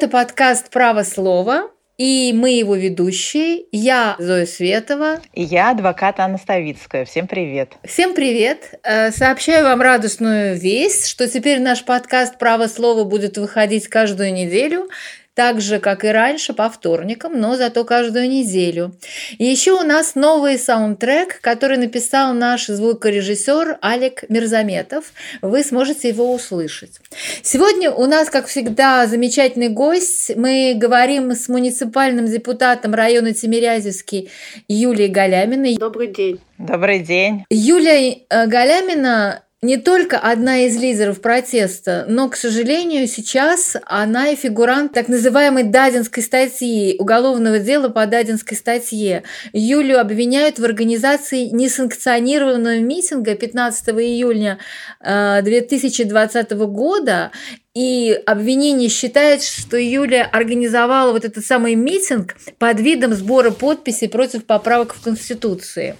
[0.00, 3.66] Это подкаст «Право слова», и мы его ведущие.
[3.70, 5.20] Я Зоя Светова.
[5.34, 7.04] И я адвокат Анна Ставицкая.
[7.04, 7.74] Всем привет.
[7.84, 8.80] Всем привет.
[8.82, 14.88] Э, сообщаю вам радостную весть, что теперь наш подкаст «Право слова» будет выходить каждую неделю
[15.34, 18.92] так же, как и раньше, по вторникам, но зато каждую неделю.
[19.38, 25.12] И еще у нас новый саундтрек, который написал наш звукорежиссер Алик Мирзаметов.
[25.40, 27.00] Вы сможете его услышать.
[27.42, 30.32] Сегодня у нас, как всегда, замечательный гость.
[30.36, 34.30] Мы говорим с муниципальным депутатом района Тимирязевский
[34.68, 35.76] Юлией Галяминой.
[35.76, 36.40] Добрый день.
[36.58, 37.44] Добрый день.
[37.48, 44.36] Юлия э, Галямина не только одна из лидеров протеста, но, к сожалению, сейчас она и
[44.36, 49.22] фигурант так называемой Дадинской статьи, уголовного дела по Дадинской статье.
[49.52, 54.58] Юлю обвиняют в организации несанкционированного митинга 15 июня
[55.02, 57.30] 2020 э, года,
[57.74, 64.46] и обвинение считает, что Юля организовала вот этот самый митинг под видом сбора подписей против
[64.46, 65.96] поправок в Конституции.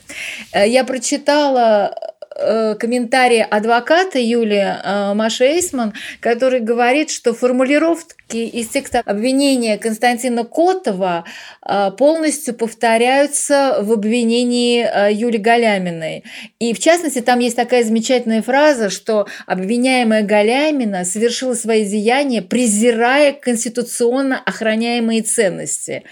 [0.53, 1.95] Э, я прочитала
[2.43, 11.25] Э, комментарий адвоката Юлии э, Эйсман, который говорит, что формулировки из текста обвинения Константина Котова
[11.67, 16.25] э, полностью повторяются в обвинении Юли Галяминой.
[16.59, 23.33] И в частности, там есть такая замечательная фраза, что обвиняемая Галямина совершила свои деяния, презирая
[23.33, 26.05] конституционно охраняемые ценности.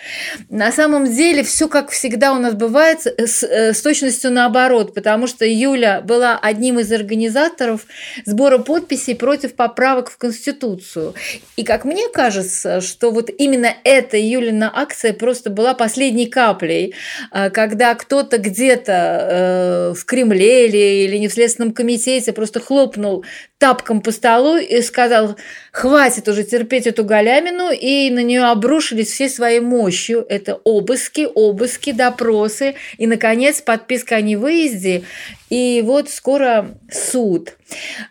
[0.49, 5.45] На самом деле, все как всегда у нас бывает с, с точностью наоборот, потому что
[5.45, 7.87] Юля была одним из организаторов
[8.25, 11.15] сбора подписей против поправок в Конституцию.
[11.57, 16.95] И как мне кажется, что вот именно эта Юлина акция просто была последней каплей,
[17.31, 23.25] а, когда кто-то где-то э, в Кремле или, или не в Следственном комитете просто хлопнул
[23.59, 25.37] тапком по столу и сказал,
[25.73, 30.25] хватит уже терпеть эту галямину, и на нее обрушились все своей мощью.
[30.29, 35.03] Это обыски, обыски, допросы, и, наконец, подписка о невыезде.
[35.51, 37.58] И вот скоро суд.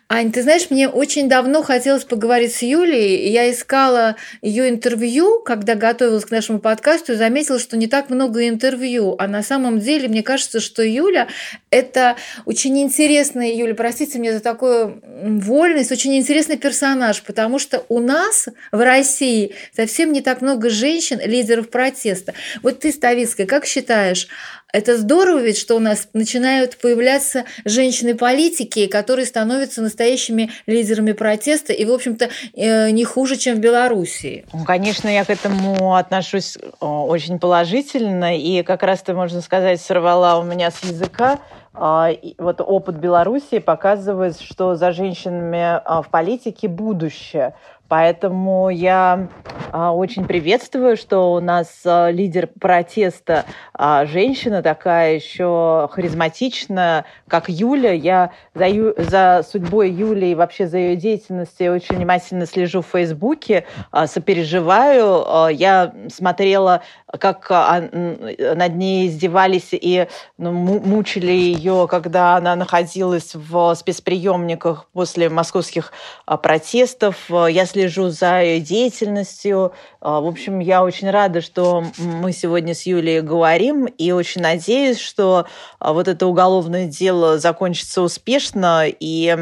[0.08, 3.28] Ань, ты знаешь, мне очень давно хотелось поговорить с Юлей.
[3.30, 8.48] Я искала ее интервью, когда готовилась к нашему подкасту, и заметила, что не так много
[8.48, 9.16] интервью.
[9.18, 11.28] А на самом деле, мне кажется, что Юля–
[11.70, 17.98] это очень интересная, Юля, простите мне за такую вольность, очень интересный персонаж, потому что у
[17.98, 22.34] нас в России совсем не так много женщин, лидеров протеста.
[22.62, 24.28] Вот ты, Ставицкая, как считаешь,
[24.72, 31.84] это здорово ведь, что у нас начинают появляться женщины-политики, которые становятся настоящими лидерами протеста и,
[31.84, 34.44] в общем-то, э, не хуже, чем в Белоруссии.
[34.52, 39.80] Ну, конечно, я к этому отношусь э, очень положительно, и как раз ты, можно сказать,
[39.80, 41.38] сорвала у меня с языка
[41.80, 47.54] а, вот опыт Белоруссии показывает, что за женщинами а, в политике будущее.
[47.88, 49.28] Поэтому я
[49.72, 57.48] а, очень приветствую, что у нас а, лидер протеста а, женщина такая еще харизматичная, как
[57.48, 57.92] Юля.
[57.92, 62.86] Я за, Ю, за судьбой Юли и вообще за ее деятельностью очень внимательно слежу в
[62.86, 63.64] Фейсбуке,
[64.06, 65.48] сопереживаю.
[65.54, 66.82] Я смотрела,
[67.18, 75.92] как над ней издевались и ну, мучили ее, когда она находилась в спецприемниках после московских
[76.26, 77.16] протестов.
[77.30, 79.72] Я слежу за ее деятельностью.
[80.00, 84.98] А, в общем, я очень рада, что мы сегодня с Юлией говорим, и очень надеюсь,
[84.98, 85.46] что
[85.78, 89.36] а, вот это уголовное дело закончится успешно, и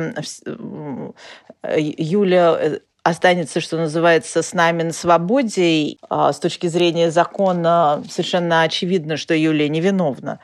[1.64, 5.97] Юля э, останется, что называется, с нами на свободе.
[6.10, 10.41] А, с точки зрения закона совершенно очевидно, что Юлия невиновна.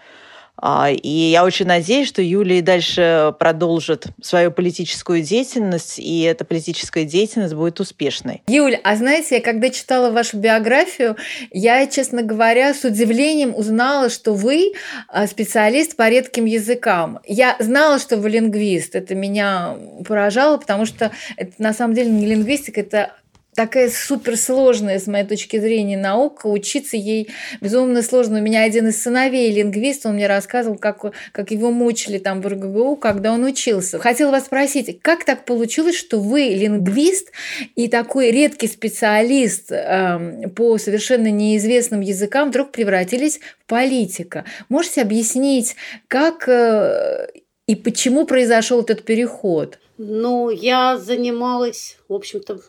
[0.56, 7.04] А, и я очень надеюсь, что Юлия дальше продолжит свою политическую деятельность, и эта политическая
[7.04, 8.42] деятельность будет успешной.
[8.46, 11.16] Юль, а знаете, я когда читала вашу биографию,
[11.50, 14.74] я, честно говоря, с удивлением узнала, что вы
[15.08, 17.20] а, специалист по редким языкам.
[17.26, 18.94] Я знала, что вы лингвист.
[18.94, 19.76] Это меня
[20.06, 23.12] поражало, потому что это на самом деле не лингвистика, это
[23.54, 26.46] такая суперсложная, с моей точки зрения, наука.
[26.46, 27.28] Учиться ей
[27.60, 28.38] безумно сложно.
[28.38, 32.46] У меня один из сыновей лингвист, он мне рассказывал, как, как его мучили там в
[32.46, 33.98] РГГУ, когда он учился.
[33.98, 37.30] Хотела вас спросить, как так получилось, что вы лингвист
[37.76, 44.44] и такой редкий специалист э, по совершенно неизвестным языкам вдруг превратились в политика?
[44.70, 45.76] Можете объяснить,
[46.08, 47.28] как э,
[47.66, 49.78] и почему произошел этот переход?
[49.98, 52.60] Ну, я занималась, в общем-то,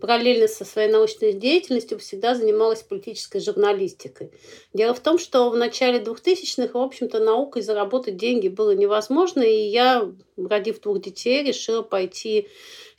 [0.00, 4.32] параллельно со своей научной деятельностью всегда занималась политической журналистикой.
[4.72, 9.68] Дело в том, что в начале 2000-х, в общем-то, наукой заработать деньги было невозможно, и
[9.68, 12.48] я, родив двух детей, решила пойти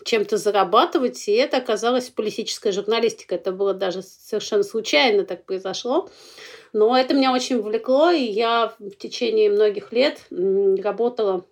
[0.03, 3.36] чем-то зарабатывать, и это оказалось политическая журналистика.
[3.36, 6.09] Это было даже совершенно случайно так произошло.
[6.74, 11.45] Но это меня очень увлекло, и я в течение многих лет работала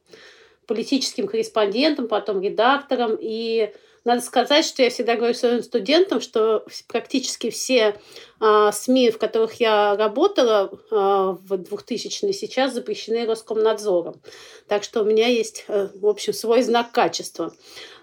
[0.65, 3.17] политическим корреспондентом, потом редактором.
[3.19, 3.73] И
[4.09, 7.95] надо сказать, что я всегда говорю своим студентам, что практически все
[8.39, 14.21] а, СМИ, в которых я работала а, в 2000-е, сейчас запрещены Роскомнадзором.
[14.67, 17.53] Так что у меня есть, э, в общем, свой знак качества.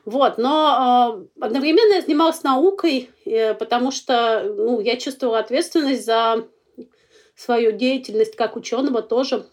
[0.04, 6.46] Вот, но э, одновременно я занималась наукой, э, потому что ну, я чувствовала ответственность за
[7.34, 9.46] свою деятельность как ученого тоже.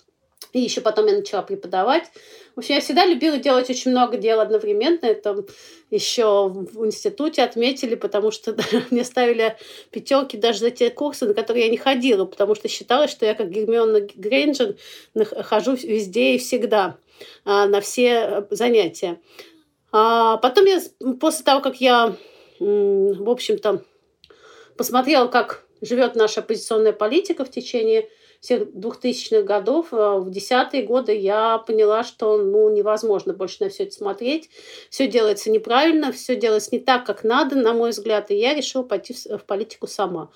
[0.52, 2.12] И еще потом я начала преподавать.
[2.56, 5.06] В общем, я всегда любила делать очень много дел одновременно.
[5.06, 5.44] Это
[5.90, 8.56] еще в институте отметили, потому что
[8.92, 9.58] мне ставили
[9.90, 13.34] пятерки даже за те курсы, на которые я не ходила, потому что считалось, что я
[13.34, 14.76] как Гермиона Грейнджер
[15.44, 16.98] хожу везде и всегда
[17.44, 19.20] а, на все занятия.
[19.92, 20.80] А потом я,
[21.20, 22.16] после того, как я,
[22.60, 23.84] в общем-то,
[24.78, 28.10] посмотрела, как живет наша оппозиционная политика в течение
[28.44, 33.84] всех 2000-х годов, а в десятые годы я поняла, что ну, невозможно больше на все
[33.84, 34.50] это смотреть.
[34.90, 38.84] Все делается неправильно, все делается не так, как надо, на мой взгляд, и я решила
[38.84, 40.30] пойти в политику сама.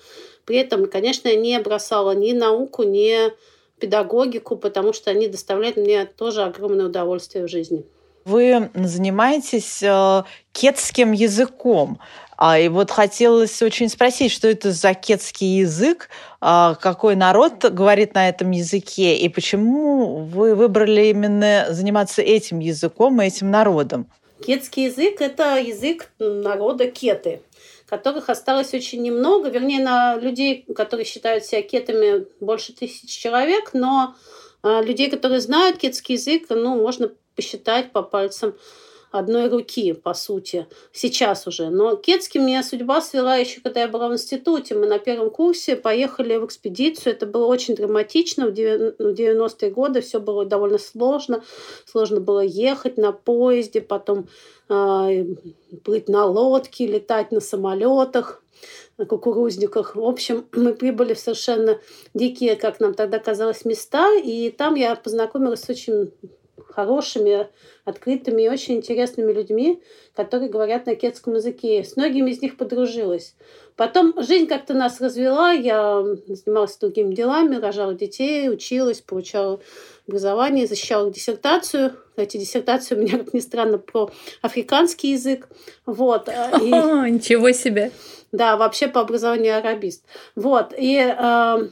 [0.46, 3.30] При этом, конечно, я не бросала ни науку, ни
[3.78, 7.84] педагогику, потому что они доставляют мне тоже огромное удовольствие в жизни
[8.24, 10.22] вы занимаетесь э,
[10.52, 11.98] кетским языком.
[12.40, 16.08] А, и вот хотелось очень спросить, что это за кетский язык,
[16.40, 23.20] а, какой народ говорит на этом языке, и почему вы выбрали именно заниматься этим языком
[23.20, 24.06] и этим народом?
[24.46, 27.40] Кетский язык– это язык народа кеты
[27.88, 34.14] которых осталось очень немного, вернее, на людей, которые считают себя кетами, больше тысяч человек, но
[34.62, 38.54] а, людей, которые знают кетский язык, ну, можно посчитать по пальцам
[39.10, 41.70] одной руки, по сути, сейчас уже.
[41.70, 44.74] Но Кетский меня судьба свела еще, когда я была в институте.
[44.74, 47.14] Мы на первом курсе поехали в экспедицию.
[47.14, 48.46] Это было очень драматично.
[48.46, 51.42] В 90-е годы все было довольно сложно.
[51.86, 54.28] Сложно было ехать на поезде, потом
[54.68, 55.24] э,
[55.84, 58.42] плыть на лодке, летать на самолетах
[58.98, 59.96] на кукурузниках.
[59.96, 61.80] В общем, мы прибыли в совершенно
[62.14, 66.12] дикие, как нам тогда казалось, места, и там я познакомилась с очень
[66.78, 67.48] хорошими,
[67.84, 69.82] открытыми и очень интересными людьми,
[70.14, 71.82] которые говорят на кетском языке.
[71.82, 73.34] С многими из них подружилась.
[73.74, 79.58] Потом жизнь как-то нас развела, я занималась другими делами, рожала детей, училась, получала
[80.06, 81.96] образование, защищала диссертацию.
[82.10, 85.48] Кстати, диссертация у меня, как ни странно, про африканский язык.
[85.84, 86.28] Вот.
[86.62, 86.72] И...
[86.72, 87.90] О, ничего себе!
[88.30, 90.04] Да, вообще по образованию арабист.
[90.36, 90.74] Вот.
[90.78, 91.68] И э,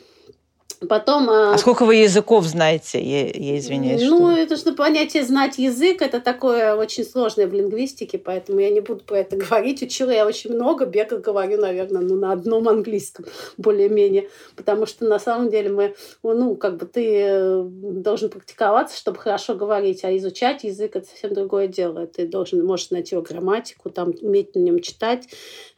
[0.89, 1.31] Потом...
[1.31, 3.03] А, а сколько вы языков знаете?
[3.03, 4.03] Я, я извиняюсь.
[4.03, 4.31] Ну, что...
[4.31, 9.03] это что понятие знать язык, это такое очень сложное в лингвистике, поэтому я не буду
[9.05, 9.83] про это говорить.
[9.83, 13.25] Учила я очень много, бега говорю, наверное, ну, на одном английском
[13.57, 19.19] более-менее, потому что на самом деле мы, ну, как бы ты э, должен практиковаться, чтобы
[19.19, 22.07] хорошо говорить, а изучать язык это совсем другое дело.
[22.07, 25.27] Ты должен, можешь найти его грамматику, там, уметь на нем читать,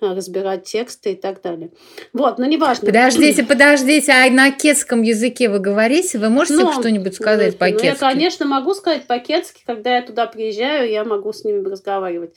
[0.00, 1.70] э, разбирать тексты и так далее.
[2.12, 2.86] Вот, но неважно.
[2.86, 6.18] Подождите, подождите, а на кетском кетском языке вы говорите?
[6.18, 7.86] Вы можете ну, что-нибудь сказать ну, по-кетски?
[7.86, 9.62] Ну, я, конечно, могу сказать по-кетски.
[9.66, 12.34] Когда я туда приезжаю, я могу с ними разговаривать.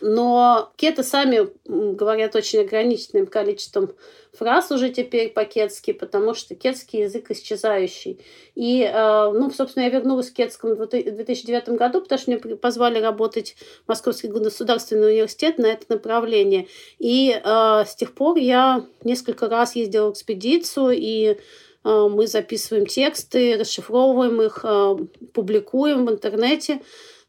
[0.00, 3.90] Но кеты сами говорят очень ограниченным количеством
[4.32, 8.18] фраз уже теперь по-кетски, потому что кетский язык исчезающий.
[8.54, 12.98] И, э, ну, собственно, я вернулась к кетскому в 2009 году, потому что мне позвали
[12.98, 16.66] работать в Московский государственный университет на это направление.
[16.98, 21.36] И э, с тех пор я несколько раз ездила в экспедицию и
[21.84, 24.96] мы записываем тексты, расшифровываем их, э,
[25.32, 26.82] публикуем в интернете.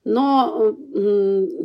[0.04, 0.76] Но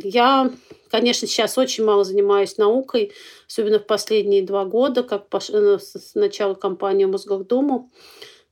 [0.03, 0.51] я,
[0.89, 3.11] конечно, сейчас очень мало занимаюсь наукой,
[3.47, 7.89] особенно в последние два года, как э, с начала кампании Мосгордуму.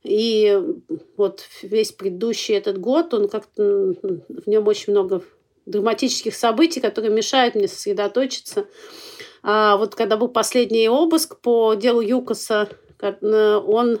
[0.02, 0.60] И
[1.16, 5.22] вот весь предыдущий этот год, он как-то в нем очень много
[5.66, 8.66] драматических событий, которые мешают мне сосредоточиться.
[9.42, 12.68] А вот когда был последний обыск по делу Юкоса,
[13.00, 14.00] он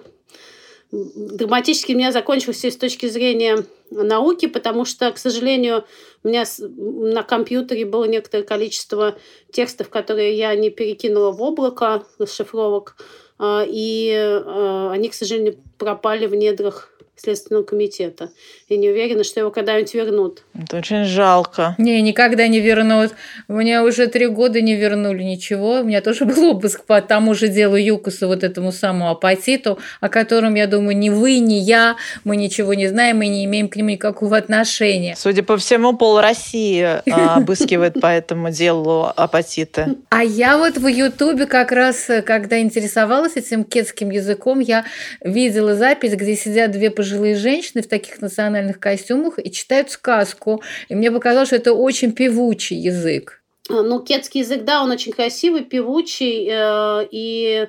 [0.92, 5.84] драматически у меня закончился с точки зрения науки, потому что, к сожалению,
[6.22, 9.16] у меня на компьютере было некоторое количество
[9.52, 12.96] текстов, которые я не перекинула в облако расшифровок,
[13.38, 18.30] а, и а, они, к сожалению, пропали в недрах Следственного комитета.
[18.68, 20.42] И не уверена, что его когда-нибудь вернут.
[20.62, 21.74] Это очень жалко.
[21.78, 23.12] Не, никогда не вернут.
[23.48, 25.80] Мне уже три года не вернули ничего.
[25.80, 30.08] У меня тоже был обыск по тому же делу Юкуса, вот этому самому апатиту, о
[30.08, 33.76] котором, я думаю, ни вы, ни я, мы ничего не знаем и не имеем к
[33.76, 35.14] нему никакого отношения.
[35.16, 37.02] Судя по всему, пол России а,
[37.36, 39.96] обыскивает по этому делу апатиты.
[40.08, 44.84] А я вот в Ютубе как раз, когда интересовалась этим кетским языком, я
[45.20, 50.45] видела запись, где сидят две пожилые женщины в таких национальных костюмах и читают сказку.
[50.88, 53.42] И мне показалось, что это очень певучий язык.
[53.68, 57.68] А, ну, кетский язык, да, он очень красивый, певучий, э, и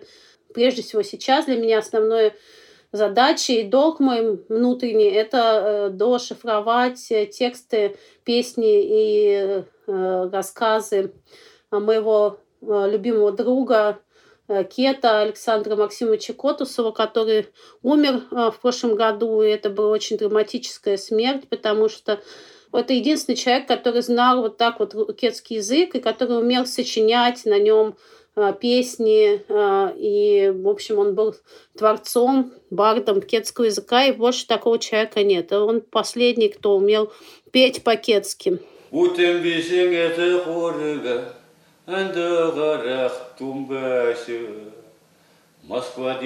[0.54, 2.34] прежде всего сейчас для меня основное
[2.92, 7.00] задача и долг мой внутренний– это э, дошифровать
[7.32, 11.14] тексты, песни и э, рассказы
[11.72, 14.00] моего любимого друга
[14.48, 17.48] Кета Александра Максимовича Котусова, который
[17.84, 22.22] умер в прошлом году, и это была очень драматическая смерть, потому что
[22.74, 27.60] это единственный человек, который знал вот так вот кетский язык и который умел сочинять на
[27.60, 27.96] нем
[28.36, 31.36] а, песни, а, и, в общем, он был
[31.76, 35.52] творцом, бардом кетского языка, и больше такого человека нет.
[35.52, 37.12] Он последний, кто умел
[37.52, 38.60] петь по-кетски.
[45.64, 46.18] Москва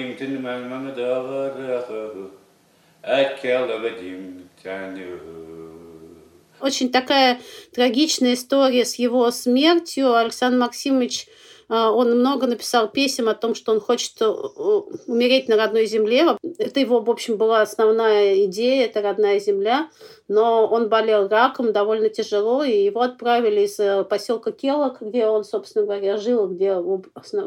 [6.62, 7.40] очень такая
[7.74, 10.14] трагичная история с его смертью.
[10.14, 11.28] Александр Максимович
[11.72, 16.36] а, он много написал песен о том, что он хочет э, умереть на родной земле.
[16.58, 19.88] Это его, в общем, была основная идея, это родная земля.
[20.28, 25.44] Но он болел раком довольно тяжело, и его отправили из э, поселка Келок, где он,
[25.44, 26.76] собственно говоря, жил, где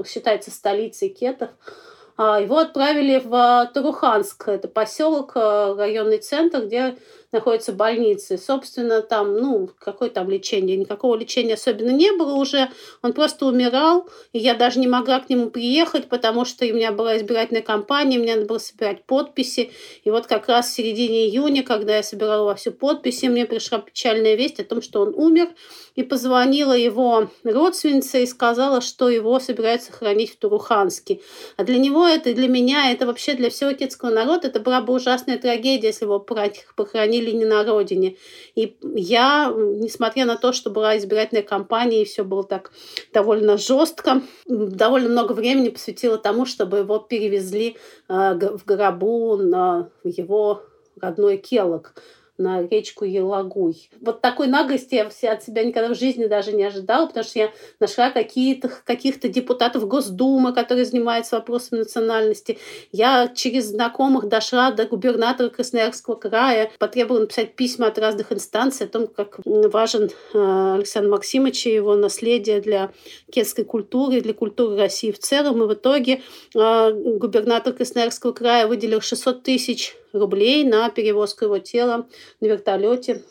[0.08, 1.50] считается столицей кетов.
[2.18, 6.98] А, его отправили в э, Туруханск, это поселок, районный центр, где
[7.36, 8.38] находятся больницы.
[8.38, 10.76] Собственно, там, ну, какое там лечение?
[10.76, 12.70] Никакого лечения особенно не было уже.
[13.04, 16.92] Он просто умирал, и я даже не могла к нему приехать, потому что у меня
[16.92, 19.72] была избирательная кампания, мне надо было собирать подписи.
[20.04, 23.78] И вот как раз в середине июня, когда я собирала во всю подписи, мне пришла
[23.80, 25.50] печальная весть о том, что он умер,
[25.96, 31.22] и позвонила его родственница и сказала, что его собираются хранить в Туруханске.
[31.58, 34.94] А для него это, для меня, это вообще для всего кетского народа, это была бы
[34.94, 38.18] ужасная трагедия, если его похоронили или не на родине.
[38.56, 42.72] И я, несмотря на то, что была избирательная кампания, и все было так
[43.14, 47.78] довольно жестко, довольно много времени посвятила тому, чтобы его перевезли
[48.08, 50.64] э, в гробу на его
[51.02, 51.94] родной Келок
[52.38, 53.90] на речку Елагуй.
[54.02, 57.52] Вот такой наглости я от себя никогда в жизни даже не ожидала, потому что я
[57.80, 62.58] нашла какие-то, каких-то депутатов Госдумы, которые занимаются вопросами национальности.
[62.92, 68.90] Я через знакомых дошла до губернатора Красноярского края, потребовала написать письма от разных инстанций о
[68.90, 72.92] том, как важен э, Александр Максимович и его наследие для
[73.32, 75.64] кетской культуры, для культуры России в целом.
[75.64, 76.22] И в итоге
[76.54, 82.08] э, губернатор Красноярского края выделил 600 тысяч рублей на перевозку его тела
[82.40, 83.24] на вертолете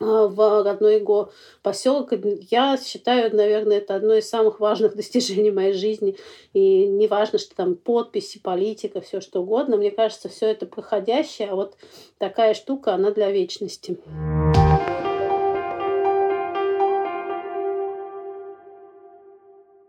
[0.00, 1.32] а, в родной его
[1.62, 2.12] поселок.
[2.50, 6.16] Я считаю, наверное, это одно из самых важных достижений моей жизни.
[6.52, 9.76] И не важно, что там подписи, политика, все что угодно.
[9.76, 11.76] Мне кажется, все это проходящее, а вот
[12.18, 13.98] такая штука, она для вечности.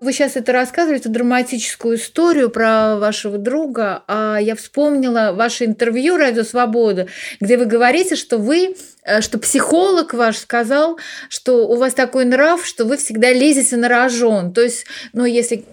[0.02, 6.44] Вы сейчас это рассказываете, драматическую историю про вашего друга, а я вспомнила ваше интервью «Радио
[6.44, 7.08] Свобода»,
[7.42, 12.66] где вы говорите, что вы, э, что психолог ваш сказал, что у вас такой нрав,
[12.66, 14.54] что вы всегда лезете на рожон.
[14.54, 15.66] То есть, ну, если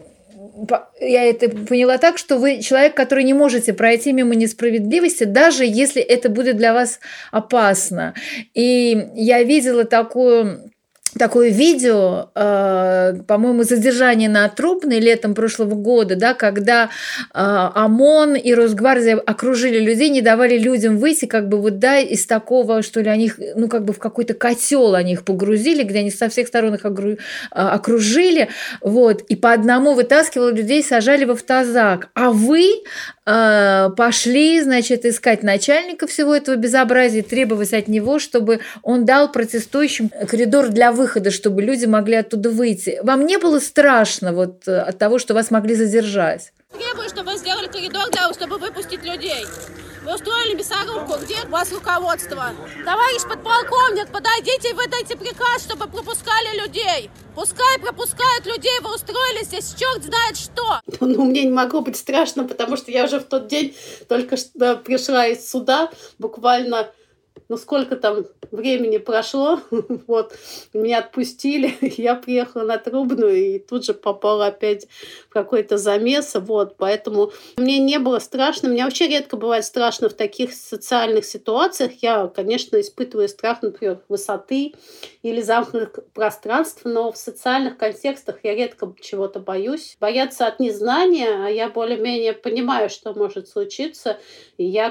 [1.00, 6.02] я это поняла так, что вы человек, который не можете пройти мимо несправедливости, даже если
[6.02, 6.98] это будет для вас
[7.30, 8.14] опасно.
[8.54, 10.72] И я видела такую
[11.18, 16.88] такое видео, э, по-моему, задержание на Трубной летом прошлого года, да, когда э,
[17.34, 22.82] ОМОН и Росгвардия окружили людей, не давали людям выйти, как бы вот, да, из такого,
[22.82, 26.10] что ли, они их, ну, как бы в какой-то котел они их погрузили, где они
[26.10, 27.16] со всех сторон их э,
[27.50, 28.48] окружили,
[28.80, 32.08] вот, и по одному вытаскивали людей, сажали в автозак.
[32.14, 32.82] А вы
[33.26, 40.10] э, пошли, значит, искать начальника всего этого безобразия, требовать от него, чтобы он дал протестующим
[40.28, 42.98] коридор для выхода выхода, чтобы люди могли оттуда выйти.
[43.02, 46.52] Вам не было страшно вот от того, что вас могли задержать?
[46.72, 49.46] Требую, чтобы вы сделали коридор, для, чтобы выпустить людей.
[50.04, 51.14] Вы устроили мясорубку.
[51.22, 52.50] Где у вас руководство?
[52.84, 57.08] Товарищ подполковник, подойдите и выдайте приказ, чтобы пропускали людей.
[57.36, 60.80] Пускай пропускают людей, вы устроили здесь черт знает что.
[61.00, 63.76] Ну, мне не могло быть страшно, потому что я уже в тот день
[64.08, 66.88] только что пришла из суда, буквально
[67.48, 69.60] ну сколько там времени прошло,
[70.06, 70.34] вот,
[70.72, 74.86] меня отпустили, я приехала на Трубную и тут же попала опять
[75.28, 80.14] в какой-то замес, вот, поэтому мне не было страшно, мне вообще редко бывает страшно в
[80.14, 84.74] таких социальных ситуациях, я, конечно, испытываю страх, например, высоты
[85.22, 89.96] или замкнутых пространств, но в социальных контекстах я редко чего-то боюсь.
[90.00, 94.18] Бояться от незнания, а я более-менее понимаю, что может случиться,
[94.56, 94.90] и я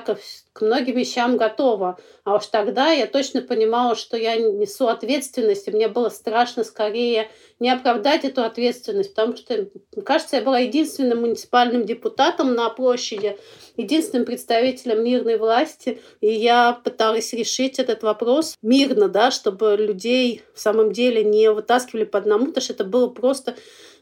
[0.56, 2.00] к многим вещам готова.
[2.24, 7.30] А уж тогда я точно понимала, что я несу ответственность, и мне было страшно скорее
[7.60, 9.68] не оправдать эту ответственность, потому что,
[10.06, 13.38] кажется, я была единственным муниципальным депутатом на площади,
[13.76, 20.62] единственным представителем мирной власти, и я пыталась решить этот вопрос мирно, да, чтобы людей в
[20.62, 23.58] самом деле не вытаскивали по одному, потому что это было просто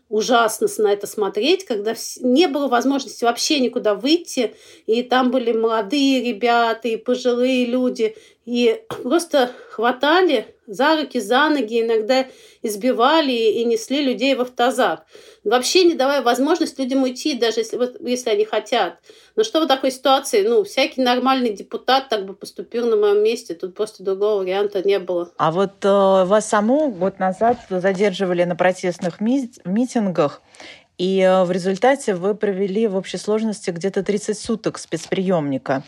[0.09, 4.53] ужасно на это смотреть, когда не было возможности вообще никуда выйти,
[4.85, 11.81] и там были молодые ребята и пожилые люди, и просто хватали за руки, за ноги,
[11.81, 12.25] иногда
[12.61, 15.05] избивали и несли людей в автозак.
[15.43, 18.99] Вообще не давая возможность людям уйти, даже если, если они хотят.
[19.35, 20.45] Но что в такой ситуации?
[20.47, 23.55] Ну, всякий нормальный депутат так бы поступил на моем месте.
[23.55, 25.31] Тут просто другого варианта не было.
[25.37, 30.41] А вот э, вас саму год назад задерживали на протестных ми- митингах.
[30.97, 35.83] И э, в результате вы провели в общей сложности где-то 30 суток спецприемника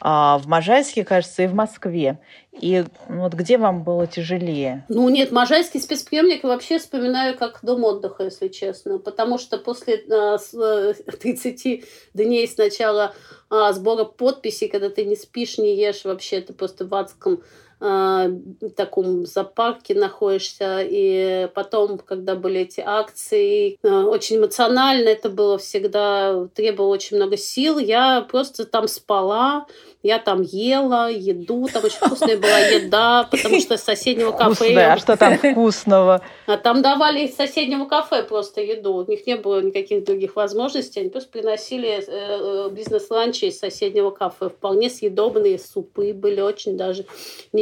[0.00, 2.18] в Можайске, кажется, и в Москве.
[2.58, 4.84] И вот где вам было тяжелее?
[4.88, 8.98] Ну нет, Можайский спецприемник вообще вспоминаю как дом отдыха, если честно.
[8.98, 11.80] Потому что после а, с, 30 э,
[12.14, 13.14] дней сначала
[13.50, 17.42] а, сбора подписей, когда ты не спишь, не ешь вообще, ты просто в адском
[17.80, 18.30] э,
[18.76, 20.80] таком зоопарке находишься.
[20.82, 27.36] И потом, когда были эти акции, э, очень эмоционально это было всегда, требовало очень много
[27.36, 27.78] сил.
[27.78, 29.66] Я просто там спала,
[30.02, 34.54] я там ела еду, там очень вкусная была еда, потому что из соседнего кафе...
[34.54, 36.22] Вкусная, а что там вкусного?
[36.46, 38.94] А там давали из соседнего кафе просто еду.
[38.94, 41.00] У них не было никаких других возможностей.
[41.00, 44.48] Они просто приносили э, э, бизнес-ланчи из соседнего кафе.
[44.48, 47.04] Вполне съедобные супы были очень даже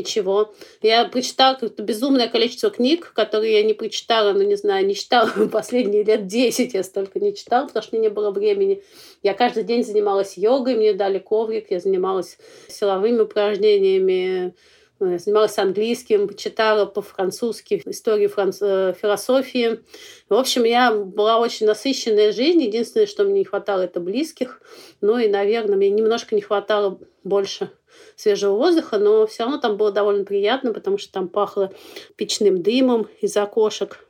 [0.08, 0.54] ничего.
[0.82, 5.30] Я прочитала какое-то безумное количество книг, которые я не прочитала, ну, не знаю, не читала
[5.52, 6.74] последние лет 10.
[6.74, 8.82] Я столько не читала, потому что мне не было времени.
[9.22, 14.54] Я каждый день занималась йогой, мне дали коврик, я занималась силовыми упражнениями,
[15.00, 18.58] э, занималась английским, читала по-французски историю франц...
[18.62, 19.80] Э, философии.
[20.28, 22.62] В общем, я была очень насыщенная жизнь.
[22.62, 24.62] Единственное, что мне не хватало, это близких.
[25.00, 27.70] Ну и, наверное, мне немножко не хватало больше
[28.16, 31.72] свежего воздуха, но все равно там было довольно приятно, потому что там пахло
[32.16, 34.04] печным дымом из окошек.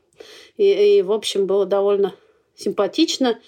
[0.56, 2.14] И, и в общем, было довольно
[2.56, 3.38] симпатично.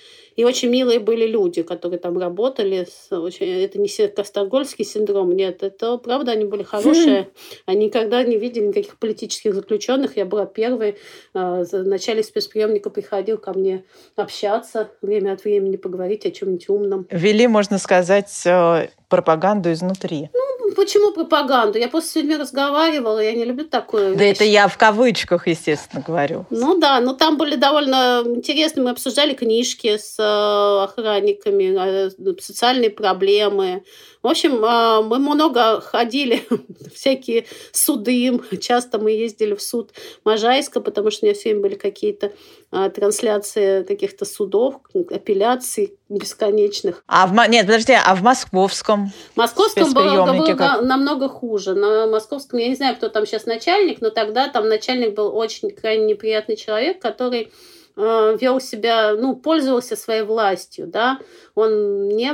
[0.41, 2.89] И очень милые были люди, которые там работали.
[3.11, 5.63] Это не Костогольский синдром, нет.
[5.63, 7.29] Это правда, они были хорошие.
[7.67, 10.17] Они никогда не видели никаких политических заключенных.
[10.17, 10.97] Я была первой.
[11.35, 13.85] А, начале спецприемника приходил ко мне
[14.17, 17.07] общаться, время от времени поговорить о чем-нибудь умном.
[17.11, 20.31] Вели, можно сказать, э, пропаганду изнутри.
[20.33, 21.79] Ну, почему пропаганду?
[21.79, 24.15] Я просто с людьми разговаривала, я не люблю такое.
[24.15, 24.37] Да вещь.
[24.37, 26.47] это я в кавычках, естественно, говорю.
[26.51, 32.91] Ну да, но там были довольно интересные, мы обсуждали книжки с э, охранниками, э, социальные
[32.91, 33.85] проблемы.
[34.23, 36.47] В общем, э, мы много ходили,
[36.95, 39.91] всякие суды, часто мы ездили в суд
[40.25, 42.33] Можайска, потому что у меня все время были какие-то
[42.71, 47.03] трансляции каких-то судов, апелляций бесконечных.
[47.07, 49.11] А в, нет, подожди, а в московском?
[49.35, 50.83] В московском было, было как...
[50.83, 51.75] намного хуже.
[51.75, 55.71] На московском, я не знаю, кто там сейчас начальник, но тогда там начальник был очень
[55.71, 57.53] крайне неприятный человек, который
[57.97, 61.19] э, вел себя, ну, пользовался своей властью, да,
[61.57, 62.31] он не,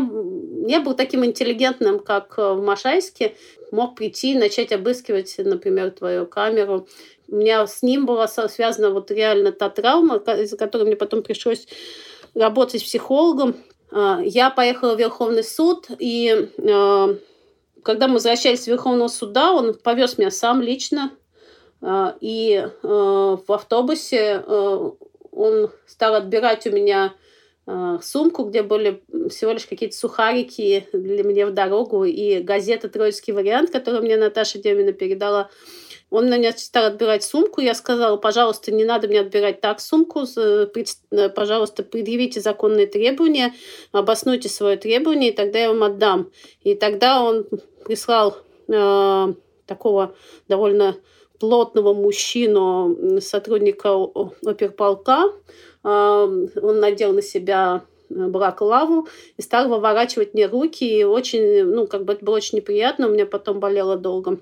[0.66, 3.34] не был таким интеллигентным, как в Машайске,
[3.72, 6.88] мог прийти и начать обыскивать, например, твою камеру.
[7.28, 11.66] У меня с ним была связана вот реально та травма, из-за которой мне потом пришлось
[12.34, 13.56] работать психологом.
[13.90, 17.16] Э, я поехала в Верховный суд, и э,
[17.82, 21.12] когда мы возвращались с Верховного суда, он повез меня сам лично.
[21.82, 24.42] А, и в автобусе
[25.30, 27.12] он стал отбирать у меня
[28.00, 33.70] сумку, где были всего лишь какие-то сухарики для меня в дорогу и газета «Троицкий вариант»,
[33.70, 35.50] которую мне Наташа Демина передала.
[36.10, 37.60] Он на меня стал отбирать сумку.
[37.60, 40.22] Я сказала, пожалуйста, не надо мне отбирать так сумку.
[40.36, 40.66] Э,
[41.34, 43.54] пожалуйста, предъявите законные требования,
[43.92, 46.30] обоснуйте свое требование, и тогда я вам отдам.
[46.62, 47.46] И тогда он
[47.84, 48.36] прислал
[48.68, 49.34] э,
[49.66, 50.14] такого
[50.48, 50.96] довольно
[51.40, 55.32] плотного мужчину, сотрудника оперполка.
[55.82, 55.88] Э,
[56.62, 60.84] он надел на себя брак лаву и стал выворачивать мне руки.
[60.84, 63.08] И очень, ну, как бы это было очень неприятно.
[63.08, 64.38] У меня потом болело долго.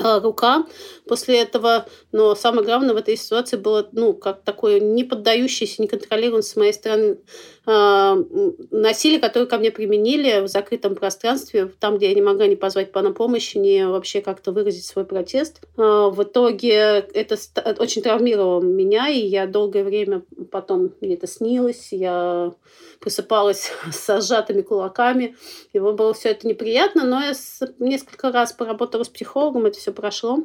[0.00, 0.66] А, рука
[1.06, 1.86] после этого.
[2.12, 6.56] Но самое главное в этой ситуации было, ну, как такое не поддающееся, не контролируемое с
[6.56, 7.18] моей стороны
[7.66, 12.92] насилие, которое ко мне применили в закрытом пространстве, там, где я не могла не позвать
[12.92, 15.60] по на помощь, не вообще как-то выразить свой протест.
[15.76, 16.72] Э, в итоге
[17.14, 17.36] это
[17.78, 22.52] очень травмировало меня, и я долгое время потом мне это снилось, я
[23.00, 25.36] просыпалась с сжатыми кулаками.
[25.72, 27.32] Его было все это неприятно, но я
[27.78, 30.44] несколько раз поработала с психологом, это все прошло.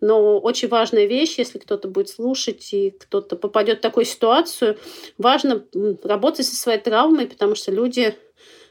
[0.00, 4.76] Но очень важная вещь, если кто-то будет слушать и кто-то попадет в такую ситуацию,
[5.18, 5.64] важно
[6.02, 8.14] работать со своей травмой, потому что люди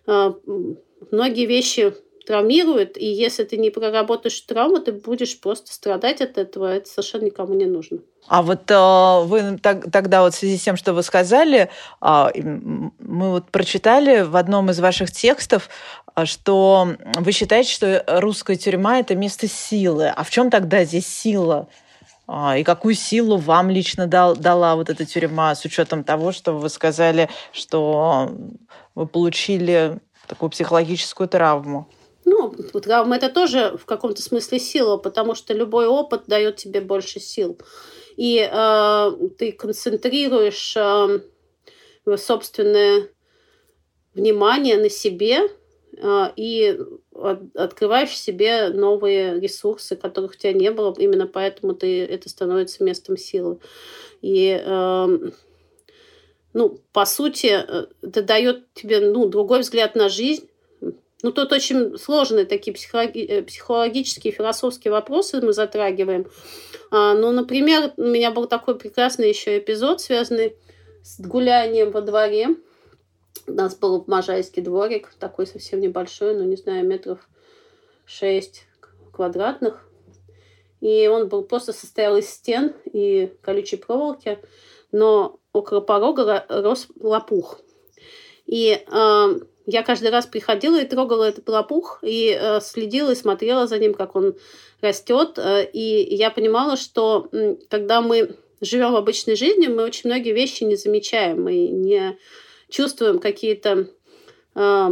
[0.07, 0.35] а,
[1.11, 1.93] многие вещи
[2.29, 7.25] травмируют, и если ты не проработаешь травму, ты будешь просто страдать от этого, это совершенно
[7.25, 7.99] никому не нужно.
[8.27, 11.69] А вот э, вы так, тогда вот в связи с тем, что вы сказали,
[12.01, 15.69] э, мы вот прочитали в одном из ваших текстов,
[16.13, 20.09] а, что вы считаете, что русская тюрьма это место силы.
[20.09, 21.67] А в чем тогда здесь сила?
[22.57, 26.69] И какую силу вам лично дал, дала вот эта тюрьма с учетом того, что вы
[26.69, 28.31] сказали, что
[28.93, 31.87] вы получили такую психологическую травму?
[32.25, 37.19] Ну, травма это тоже в каком-то смысле сила, потому что любой опыт дает тебе больше
[37.19, 37.59] сил.
[38.15, 41.19] И э, ты концентрируешь э,
[42.17, 43.07] собственное
[44.13, 45.49] внимание на себе
[45.97, 46.79] э, и
[47.55, 50.93] открываешь себе новые ресурсы, которых у тебя не было.
[50.97, 53.59] Именно поэтому ты, это становится местом силы.
[54.21, 55.17] И э,
[56.53, 60.49] ну, по сути, э, это дает тебе ну, другой взгляд на жизнь,
[61.21, 66.27] ну, тут очень сложные такие психологи- э, психологические, философские вопросы мы затрагиваем.
[66.91, 70.55] А, ну, например, у меня был такой прекрасный еще эпизод, связанный
[71.03, 72.55] с гулянием во дворе.
[73.47, 77.19] У нас был Можайский дворик, такой совсем небольшой, ну, не знаю, метров
[78.05, 78.65] шесть
[79.11, 79.85] квадратных.
[80.81, 84.39] И он был просто состоял из стен и колючей проволоки,
[84.91, 87.59] но около порога рос лопух.
[88.45, 93.67] И э, я каждый раз приходила и трогала этот лопух, и э, следила и смотрела
[93.67, 94.35] за ним, как он
[94.81, 95.37] растет.
[95.37, 100.63] Э, и я понимала, что э, когда мы живем обычной жизни, мы очень многие вещи
[100.63, 102.17] не замечаем, мы не
[102.69, 103.89] чувствуем какие-то
[104.55, 104.89] э,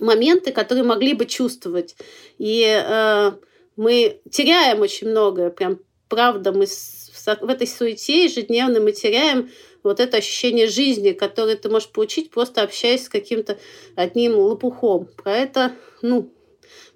[0.00, 1.96] моменты, которые могли бы чувствовать.
[2.38, 3.32] И э,
[3.76, 9.50] мы теряем очень многое, прям правда, мы в этой суете ежедневно мы теряем
[9.82, 13.58] вот это ощущение жизни, которое ты можешь получить, просто общаясь с каким-то
[13.94, 15.08] одним лопухом.
[15.16, 16.32] Про это, ну,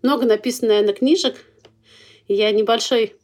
[0.02, 1.36] много написано, наверное, книжек.
[2.28, 3.14] Я небольшой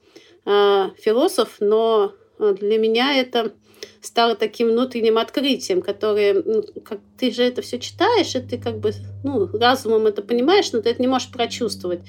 [0.47, 3.55] э, философ, но для меня это
[4.03, 8.79] стало таким внутренним открытием, которое, ну, как ты же это все читаешь, и ты как
[8.79, 8.93] бы,
[9.25, 12.01] ну, разумом это понимаешь, но ты это не можешь прочувствовать.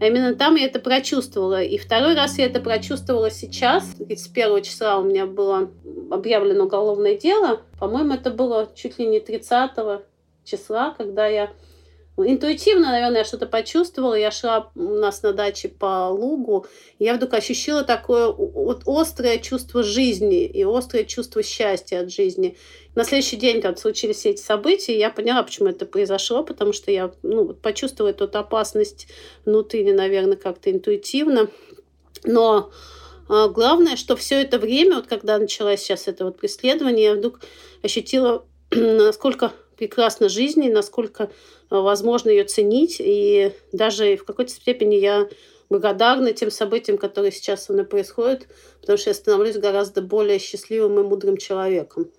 [0.00, 1.62] А именно там я это прочувствовала.
[1.62, 3.84] И второй раз я это прочувствовала сейчас.
[3.98, 5.70] 31 числа у меня было
[6.10, 7.60] объявлено уголовное дело.
[7.78, 9.72] По-моему, это было чуть ли не 30
[10.44, 11.52] числа, когда я
[12.16, 14.14] Интуитивно, наверное, я что-то почувствовала.
[14.14, 16.66] Я шла у нас на даче по лугу,
[17.00, 22.56] и я вдруг ощущала такое вот острое чувство жизни и острое чувство счастья от жизни.
[22.94, 26.72] На следующий день там случились все эти события, и я поняла, почему это произошло, потому
[26.72, 29.08] что я ну, почувствовала эту опасность
[29.44, 31.48] внутри, наверное, как-то интуитивно.
[32.22, 32.70] Но
[33.28, 37.40] а, главное, что все это время, вот когда началось сейчас это вот преследование, я вдруг
[37.82, 41.30] ощутила, насколько прекрасна жизнь и насколько
[41.70, 42.96] Э, возможно ее ценить.
[43.00, 45.28] И даже в какой-то степени я
[45.70, 48.46] благодарна тем событиям, которые сейчас со мной происходят,
[48.80, 52.10] потому что я становлюсь гораздо более счастливым и мудрым человеком.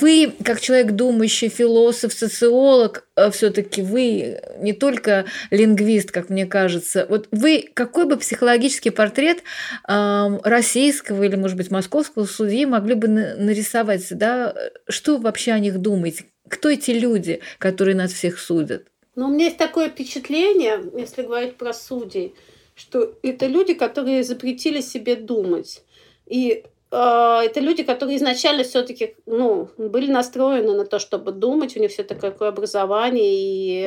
[0.00, 7.06] Вы, как человек думающий, философ, социолог, э, все-таки вы не только лингвист, как мне кажется.
[7.08, 9.42] Вот вы какой бы психологический портрет
[9.86, 14.06] российского или, может быть, московского судьи могли бы нарисовать?
[14.10, 14.54] Да?
[14.88, 16.24] Что вы вообще о них думаете?
[16.48, 18.84] Кто эти люди, которые нас всех судят?
[19.16, 22.34] Ну, у меня есть такое впечатление, если говорить про судей,
[22.74, 25.82] что это люди, которые запретили себе думать.
[26.26, 31.90] И это люди, которые изначально все-таки ну, были настроены на то, чтобы думать, у них
[31.90, 33.84] все такое образование, и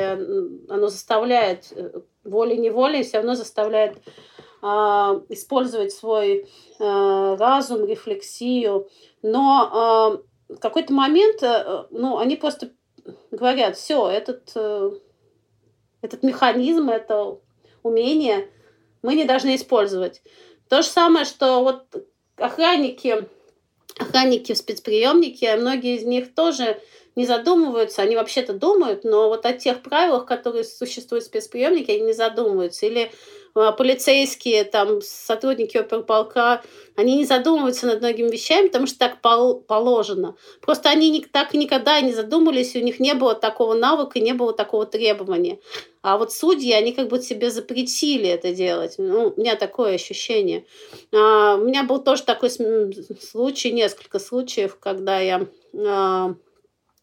[0.69, 4.65] оно заставляет, э, волей-неволей, все равно заставляет э,
[5.29, 6.47] использовать свой
[6.79, 8.87] э, разум, рефлексию.
[9.23, 12.71] Но э, в какой-то момент э, ну, они просто
[13.31, 14.91] говорят, все, этот, э,
[16.01, 17.39] этот механизм, это
[17.81, 18.49] умение
[19.01, 20.21] мы не должны использовать.
[20.69, 22.05] То же самое, что вот
[22.41, 23.27] охранники,
[23.97, 26.81] охранники в спецприемнике, многие из них тоже
[27.15, 32.03] не задумываются, они вообще-то думают, но вот о тех правилах, которые существуют в спецприемнике, они
[32.03, 32.85] не задумываются.
[32.85, 33.11] Или
[33.53, 36.61] полицейские, там, сотрудники оперполка,
[36.95, 40.35] они не задумываются над многими вещами, потому что так положено.
[40.61, 44.85] Просто они так никогда не задумались, у них не было такого навыка, не было такого
[44.85, 45.59] требования.
[46.01, 48.95] А вот судьи, они как бы себе запретили это делать.
[48.97, 50.65] Ну, у меня такое ощущение.
[51.13, 56.35] А, у меня был тоже такой случай, несколько случаев, когда я а,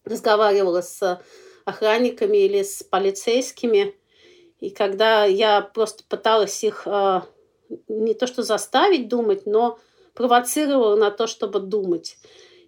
[0.04, 1.22] разговаривала с
[1.64, 3.94] охранниками или с полицейскими,
[4.60, 7.20] и когда я просто пыталась их э,
[7.88, 9.78] не то что заставить думать, но
[10.14, 12.18] провоцировала на то, чтобы думать.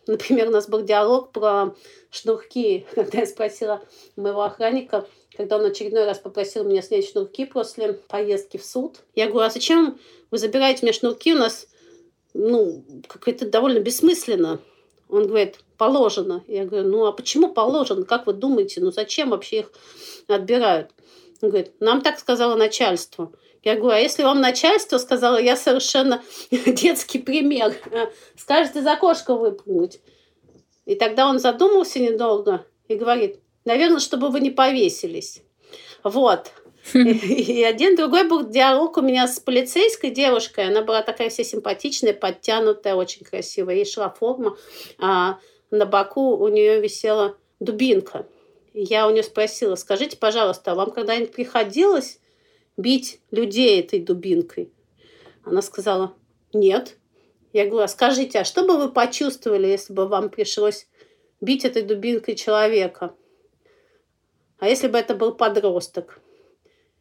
[0.07, 1.75] Например, у нас был диалог про
[2.11, 3.83] шнурки, когда я спросила
[4.17, 8.99] моего охранника, когда он очередной раз попросил меня снять шнурки после поездки в суд.
[9.15, 9.99] Я говорю, а зачем
[10.31, 11.33] вы забираете мне шнурки?
[11.33, 11.67] У нас
[12.35, 14.61] ну, как-то довольно бессмысленно.
[15.09, 16.45] Он говорит, положено.
[16.47, 18.05] Я говорю, ну а почему положено?
[18.05, 19.73] Как вы думаете, ну зачем вообще их
[20.29, 20.91] отбирают?
[21.43, 23.33] Он говорит, нам так сказала начальство.
[23.63, 27.75] Я говорю, а если вам начальство сказала, я совершенно детский пример,
[28.37, 30.01] скажет из окошка выпрыгнуть.
[30.87, 35.43] И тогда он задумался недолго и говорит, наверное, чтобы вы не повесились.
[36.03, 36.51] Вот.
[36.95, 40.69] И один другой был диалог у меня с полицейской девушкой.
[40.69, 43.77] Она была такая вся симпатичная, подтянутая, очень красивая.
[43.77, 44.57] Ей шла форма.
[44.99, 45.39] А
[45.71, 48.27] на боку у нее висела дубинка
[48.73, 52.21] я у нее спросила, скажите, пожалуйста, а вам когда-нибудь приходилось
[52.77, 54.73] бить людей этой дубинкой?
[55.45, 56.15] Она сказала,
[56.53, 56.97] нет.
[57.53, 60.87] Я говорю, а скажите, а что бы вы почувствовали, если бы вам пришлось
[61.41, 63.15] бить этой дубинкой человека?
[64.59, 66.21] А если бы это был подросток?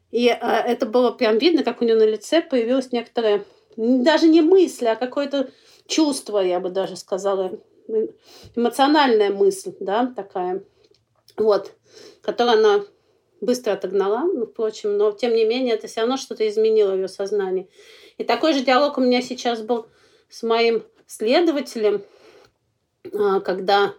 [0.09, 4.41] И а, это было прям видно, как у нее на лице появилась некоторая, даже не
[4.41, 5.51] мысль, а какое-то
[5.85, 7.59] чувство, я бы даже сказала,
[8.55, 10.63] эмоциональная мысль, да, такая–
[11.39, 11.73] вот,
[12.21, 12.85] которую она
[13.41, 17.07] быстро отогнала, ну, впрочем, но тем не менее это все равно что-то изменило в ее
[17.07, 17.69] сознании.
[18.17, 19.87] И такой же диалог у меня сейчас был
[20.29, 22.03] с моим следователем,
[23.13, 23.93] а, когда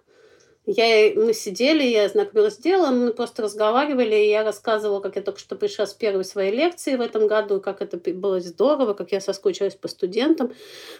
[0.66, 5.22] я, мы сидели, я знакомилась с делом, мы просто разговаривали, и я рассказывала, как я
[5.22, 9.10] только что пришла с первой своей лекции в этом году, как это было здорово, как
[9.12, 10.52] я соскучилась по студентам.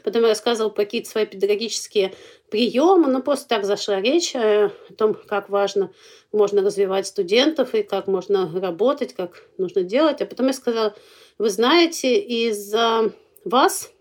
[0.02, 2.14] Потом я рассказывала про какие-то свои педагогические
[2.50, 5.92] приемы, ну просто так зашла речь о том, как важно
[6.32, 10.22] можно развивать студентов и как можно работать, как нужно делать.
[10.22, 10.96] А потом я сказала,
[11.38, 13.12] вы знаете, из-за
[13.44, 13.92] вас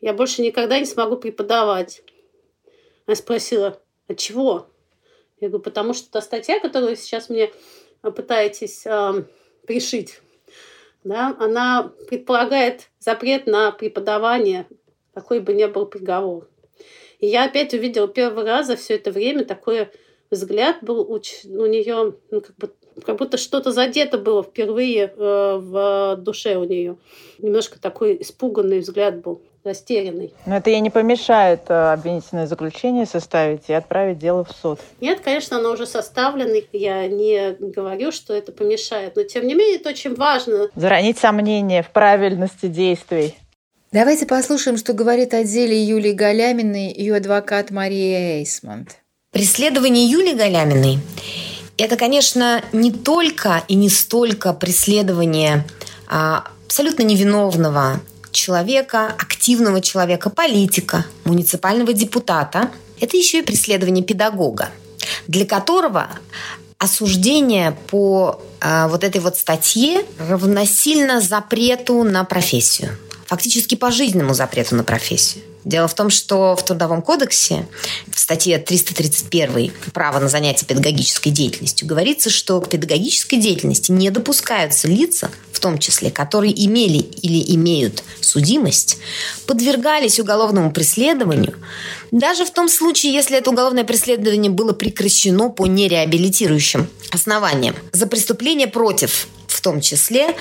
[0.00, 2.02] я больше никогда не смогу преподавать.
[3.06, 4.66] Она спросила, от чего?
[5.40, 7.50] Я говорю, потому что та статья, которую сейчас мне
[8.02, 9.24] пытаетесь э,
[9.66, 10.20] пришить,
[11.04, 14.66] да, она предполагает запрет на преподавание,
[15.14, 16.48] какой бы ни был приговор.
[17.18, 19.88] И я опять увидела первый раз за все это время такой
[20.30, 22.72] взгляд был у, у нее, ну, как, бы,
[23.04, 26.98] как будто что-то задето было впервые э, в душе у нее.
[27.38, 30.32] Немножко такой испуганный взгляд был растерянный.
[30.46, 34.80] Но это ей не помешает э, обвинительное заключение составить и отправить дело в суд.
[35.00, 36.54] Нет, конечно, оно уже составлено.
[36.72, 39.16] Я не говорю, что это помешает.
[39.16, 40.68] Но, тем не менее, это очень важно.
[40.74, 43.34] Заронить сомнения в правильности действий.
[43.92, 48.96] Давайте послушаем, что говорит о деле Юлии Галяминой ее адвокат Мария Эйсмонт.
[49.32, 50.98] Преследование Юлии Галяминой–
[51.78, 55.64] это, конечно, не только и не столько преследование
[56.08, 58.00] а, абсолютно невиновного
[58.36, 62.70] человека, активного человека, политика, муниципального депутата.
[63.00, 64.70] Это еще и преследование педагога,
[65.26, 66.08] для которого
[66.78, 72.96] осуждение по э, вот этой вот статье равносильно запрету на профессию,
[73.26, 75.42] фактически пожизненному запрету на профессию.
[75.66, 77.66] Дело в том, что в Трудовом кодексе
[78.12, 84.86] в статье 331 «Право на занятие педагогической деятельностью» говорится, что к педагогической деятельности не допускаются
[84.86, 88.98] лица, в том числе, которые имели или имеют судимость,
[89.46, 91.56] подвергались уголовному преследованию,
[92.12, 97.74] даже в том случае, если это уголовное преследование было прекращено по нереабилитирующим основаниям.
[97.90, 99.26] За преступление против
[99.56, 100.36] в том числе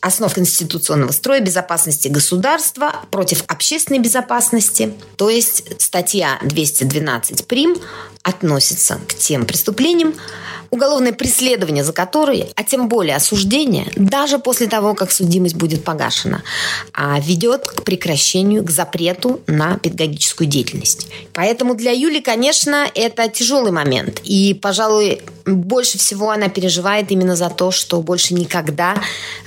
[0.00, 4.94] основ конституционного строя, безопасности государства, против общественной безопасности.
[5.16, 7.76] То есть статья 212 прим
[8.22, 10.14] относится к тем преступлениям,
[10.74, 16.42] уголовное преследование за которые, а тем более осуждение, даже после того, как судимость будет погашена,
[16.92, 21.06] а, ведет к прекращению, к запрету на педагогическую деятельность.
[21.32, 24.20] Поэтому для Юли, конечно, это тяжелый момент.
[24.24, 28.96] И, пожалуй, больше всего она переживает именно за то, что больше никогда,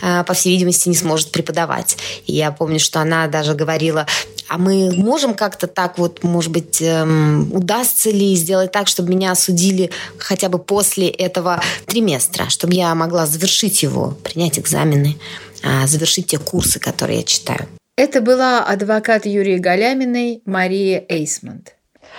[0.02, 1.98] а, по всей видимости, не сможет преподавать.
[2.26, 4.06] И я помню, что она даже говорила,
[4.48, 9.32] а мы можем как-то так вот, может быть, эм, удастся ли сделать так, чтобы меня
[9.32, 15.18] осудили хотя бы после этого триместра, чтобы я могла завершить его, принять экзамены,
[15.64, 17.68] а, завершить те курсы, которые я читаю.
[17.98, 21.74] Это была адвокат Юрии Галяминой Мария Эйсмонт.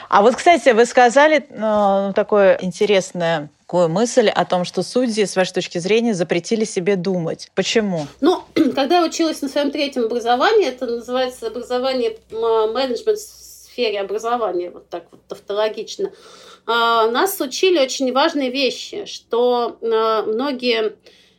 [0.08, 5.36] А вот, кстати, вы сказали ну, такое интересное такую мысль о том, что судьи, с
[5.36, 7.50] вашей точки зрения, запретили себе думать.
[7.54, 8.06] Почему?
[8.22, 8.42] Ну,
[8.74, 14.88] когда я училась на своем третьем образовании, это называется образование менеджмент в сфере образования, вот
[14.88, 16.12] так вот тавтологично,
[16.64, 20.96] а, нас учили очень важные вещи, что а, многие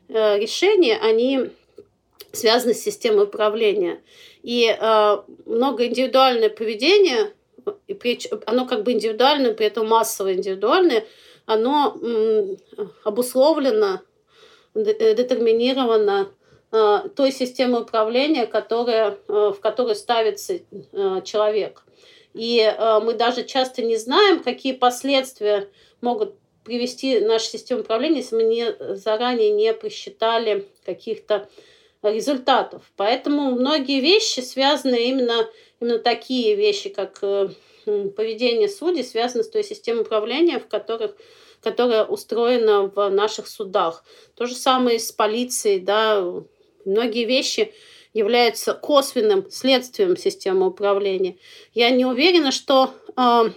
[0.08, 1.50] э, решения, они
[2.32, 4.02] связаны с системой управления.
[4.44, 7.34] И а, много индивидуальное поведение,
[8.46, 11.06] оно как бы индивидуальное, при этом массово индивидуальное–
[11.50, 11.98] оно
[13.04, 14.02] обусловлено,
[14.76, 16.32] э, детерминировано
[16.72, 20.60] э, той системой управления, которая, э, в которой ставится
[21.24, 21.84] человек.
[22.36, 22.72] И
[23.04, 25.68] мы даже часто не знаем, какие последствия
[26.00, 31.50] могут привести наша система управления, если мы не, заранее не просчитали каких-то
[32.04, 32.84] результатов.
[32.96, 37.20] Поэтому многие вещи связаны именно, именно такие вещи, как
[38.16, 41.16] поведение судей, связаны с той системой управления, в которых
[41.62, 44.04] которая устроена в наших судах.
[44.36, 46.24] То же самое с полицией, да,
[46.86, 47.74] многие вещи
[48.14, 51.38] являются косвенным следствием системы управления.
[51.74, 53.52] Я не уверена, что, э,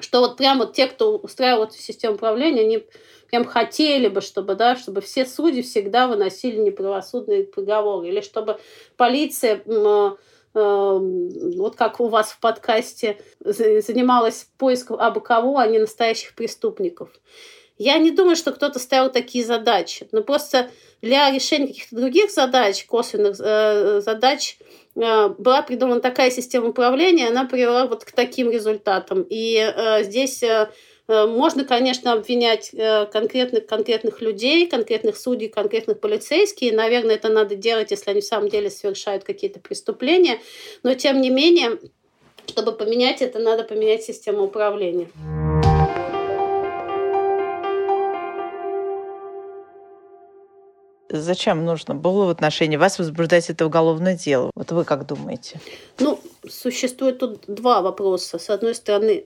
[0.00, 2.84] что вот прямо вот те, кто устраивает систему управления, они
[3.30, 8.58] прям хотели бы, чтобы, да, чтобы все судьи всегда выносили неправосудные приговоры, или чтобы
[8.96, 10.10] полиция э,
[10.58, 17.10] вот как у вас в подкасте, занималась поиском абы кого, а не настоящих преступников.
[17.78, 20.08] Я не думаю, что кто-то ставил такие задачи.
[20.10, 20.68] Но просто
[21.00, 24.58] для решения каких-то других задач, косвенных э, задач,
[24.96, 29.24] э, была придумана такая система управления, она привела вот к таким результатам.
[29.30, 30.42] И э, здесь
[31.08, 36.72] можно, конечно, обвинять э, конкретных, конкретных людей, конкретных судей, конкретных полицейских.
[36.72, 40.38] И, наверное, это надо делать, если они в самом деле совершают какие-то преступления.
[40.82, 41.78] Но, тем не менее,
[42.46, 45.08] чтобы поменять это, надо поменять систему управления.
[51.10, 54.50] Зачем нужно было в отношении вас возбуждать это уголовное дело?
[54.54, 55.58] Вот вы как думаете?
[55.98, 58.38] Ну, существует тут два вопроса.
[58.38, 59.24] С одной стороны,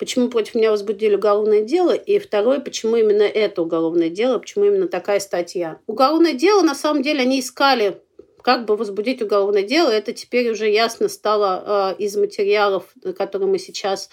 [0.00, 4.88] почему против меня возбудили уголовное дело, и второе, почему именно это уголовное дело, почему именно
[4.88, 5.78] такая статья.
[5.86, 8.00] Уголовное дело, на самом деле, они искали
[8.42, 12.84] как бы возбудить уголовное дело, это теперь уже ясно стало э, из материалов,
[13.16, 14.10] которые мы сейчас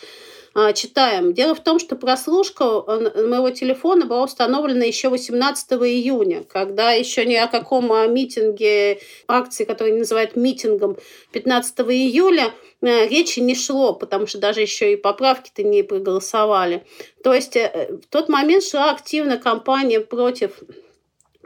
[0.55, 1.33] э, читаем.
[1.33, 7.25] Дело в том, что прослушка э, моего телефона была установлена еще 18 июня, когда еще
[7.25, 10.97] ни о каком митинге, акции, которые называют митингом
[11.31, 16.85] 15 июля, Э, речи не шло, потому что даже еще и поправки-то не проголосовали.
[17.23, 20.59] То есть э, в тот момент шла активная кампания против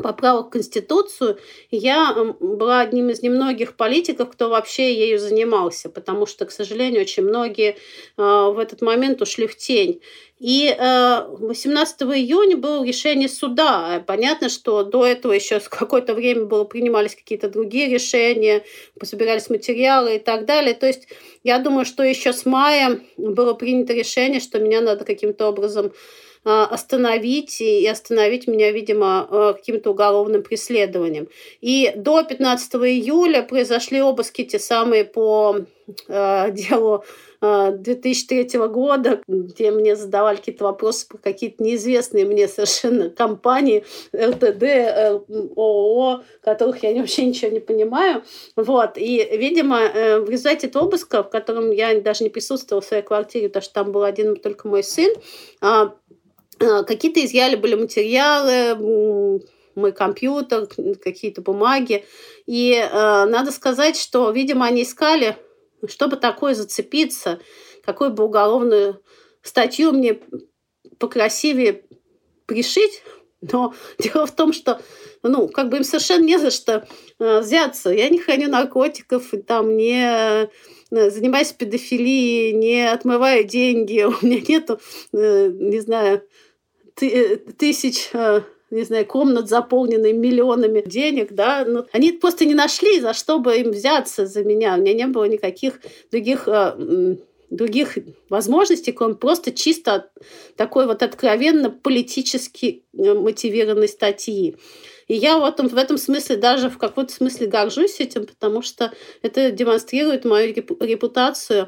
[0.02, 1.38] поправок в Конституцию,
[1.70, 7.24] я была одним из немногих политиков, кто вообще ею занимался, потому что, к сожалению, очень
[7.24, 7.76] многие э,
[8.18, 10.02] в этот момент ушли в тень.
[10.42, 14.04] И 18 июня было решение суда.
[14.08, 18.64] Понятно, что до этого еще какое-то время было, принимались какие-то другие решения,
[19.00, 20.74] пособирались материалы и так далее.
[20.74, 21.08] То есть
[21.44, 25.92] я думаю, что еще с мая было принято решение, что меня надо каким-то образом а,
[26.44, 31.28] остановить и остановить меня, видимо, а, каким-то уголовным преследованием.
[31.62, 35.58] И до 15 июля произошли обыски те самые по
[36.08, 37.04] э, делу
[37.42, 43.84] 2003 года, где мне задавали какие-то вопросы про какие-то неизвестные мне совершенно компании,
[44.16, 44.64] РТД,
[45.58, 48.24] ООО, которых я вообще ничего не понимаю.
[48.56, 48.92] Вот.
[48.98, 53.04] И, видимо, э, в результате этого обыска, в котором я даже не присутствовала в своей
[53.04, 55.12] квартире, потому что там был один только мой сын,
[55.62, 55.96] а,
[56.88, 59.42] какие-то изъяли были материалы,
[59.76, 60.68] мой компьютер,
[61.04, 62.06] какие-то бумаги.
[62.46, 65.38] И э, надо сказать, что, видимо, они искали,
[65.88, 67.40] чтобы такое зацепиться,
[67.84, 69.02] какую бы уголовную
[69.42, 70.20] статью мне
[71.00, 71.84] покрасивее
[72.46, 73.04] пришить,
[73.42, 74.82] Но дело в том, что
[75.24, 76.88] ну, как бы им совершенно не за что
[77.20, 77.92] э, взяться.
[77.92, 80.48] Я не храню наркотиков, и там не
[80.92, 84.80] э, занимаюсь педофилией, не отмываю деньги, у меня нету,
[85.14, 86.24] э, не знаю,
[86.96, 88.12] тысяч
[88.72, 93.58] не знаю, комнат, заполненные миллионами денег, да, но они просто не нашли, за что бы
[93.58, 94.76] им взяться за меня.
[94.76, 96.48] У меня не было никаких других
[97.52, 97.98] других
[98.30, 100.10] возможностей, кроме просто чисто
[100.56, 104.56] такой вот откровенно политически э, мотивированной статьи.
[105.08, 109.52] И я вот в этом смысле даже в каком-то смысле горжусь этим, потому что это
[109.52, 111.68] демонстрирует мою репутацию.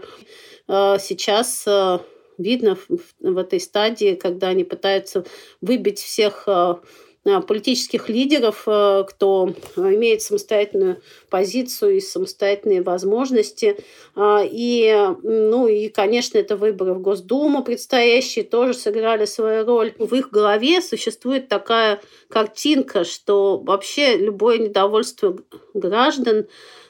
[0.69, 1.99] Э, сейчас э,
[2.37, 2.77] видно
[3.19, 5.25] в этой стадии, когда они пытаются
[5.61, 6.47] выбить всех
[7.25, 13.77] Э, политических лидеров, э, кто имеет самостоятельную позицию и самостоятельные возможности.
[14.17, 19.93] И, ну, и, конечно, это выборы в Госдуму предстоящие тоже сыграли свою роль.
[19.97, 25.37] В их голове существует такая картинка, что вообще любое недовольство
[25.73, 26.47] граждан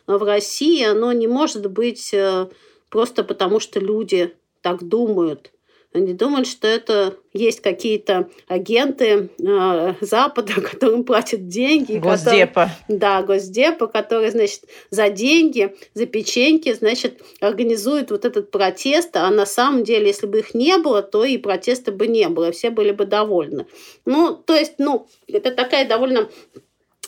[0.08, 2.48] в России, оно не может быть э,
[2.90, 4.34] просто потому, что люди
[4.64, 5.52] так думают.
[5.94, 12.00] Они думают, что это есть какие-то агенты э, Запада, которым платят деньги.
[12.00, 12.72] Госдепа.
[12.72, 19.16] Которые, да, Госдепа, которые, значит, за деньги, за печеньки, значит, организуют вот этот протест.
[19.16, 22.52] А на самом деле, если бы их не было, то и протеста бы не было,
[22.52, 23.68] все были бы довольны.
[24.06, 26.28] Ну, то есть, ну, это такая довольно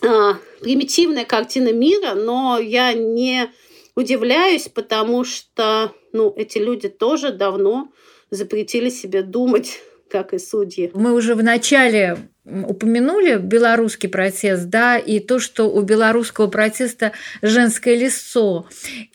[0.04, 3.50] э, примитивная картина мира, но я не
[3.96, 7.92] удивляюсь, потому что, ну, эти люди тоже давно
[8.32, 10.92] запретили себе думать, как и судьи.
[10.94, 17.12] Мы уже в начале упомянули белорусский протест, да, и то, что у белорусского протеста
[17.42, 18.68] женское лицо.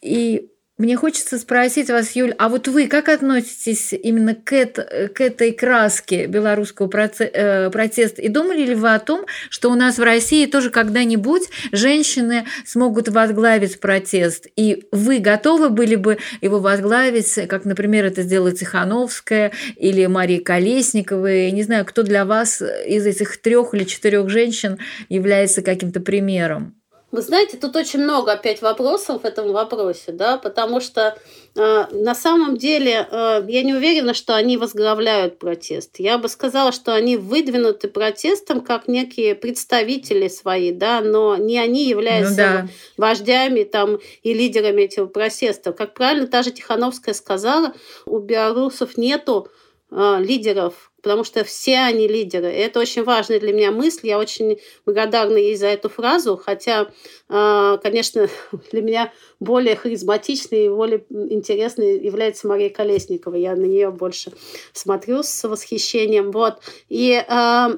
[0.02, 0.50] И
[0.80, 5.52] мне хочется спросить вас, Юль, а вот вы как относитесь именно к, это, к этой
[5.52, 8.22] краске белорусского э, протеста?
[8.22, 13.08] И думали ли вы о том, что у нас в России тоже когда-нибудь женщины смогут
[13.08, 14.46] возглавить протест?
[14.56, 21.26] И вы готовы были бы его возглавить, как, например, это сделала Тихановская или Мария Колесникова?
[21.26, 24.78] Я не знаю, кто для вас из этих трех или четырех женщин
[25.10, 26.79] является каким-то примером?
[27.12, 31.18] Вы знаете, тут очень много опять вопросов в этом вопросе, да, потому что
[31.56, 35.98] э, на самом деле э, я не уверена, что они возглавляют протест.
[35.98, 41.88] Я бы сказала, что они выдвинуты протестом как некие представители свои, да, но не они
[41.88, 42.68] являются ну, да.
[42.96, 45.72] вождями там и лидерами этого протеста.
[45.72, 47.74] Как правильно та же Тихановская сказала,
[48.06, 49.48] у белорусов нету
[49.90, 52.52] э, лидеров потому что все они лидеры.
[52.52, 54.08] И это очень важная для меня мысль.
[54.08, 56.90] Я очень благодарна ей за эту фразу, хотя,
[57.28, 58.28] а, конечно,
[58.72, 63.36] для меня более харизматичной и более интересной является Мария Колесникова.
[63.36, 64.32] Я на нее больше
[64.72, 66.30] смотрю с восхищением.
[66.30, 66.60] Вот.
[66.88, 67.72] И а,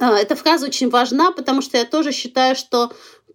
[0.00, 2.92] а, эта фраза очень важна, потому что я тоже считаю, что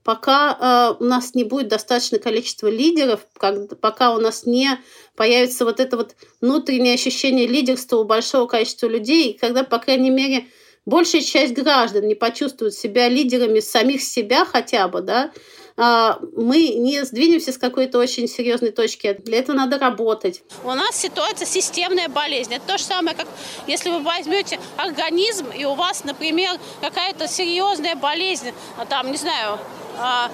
[0.08, 4.80] пока э, у нас не будет достаточное количество лидеров, как, пока у нас не
[5.18, 10.46] появится вот это вот внутреннее ощущение лидерства у большого количества людей, когда, по крайней мере,
[10.86, 15.34] большая часть граждан не почувствует себя лидерами самих себя хотя бы, да,
[15.78, 19.14] мы не сдвинемся с какой-то очень серьезной точки.
[19.24, 20.44] Для этого надо работать.
[20.64, 22.54] У нас ситуация системная болезнь.
[22.56, 23.28] Это то же самое, как
[23.68, 29.60] если вы возьмете организм, и у вас, например, какая-то серьезная болезнь, а там, не знаю,
[30.00, 30.32] а,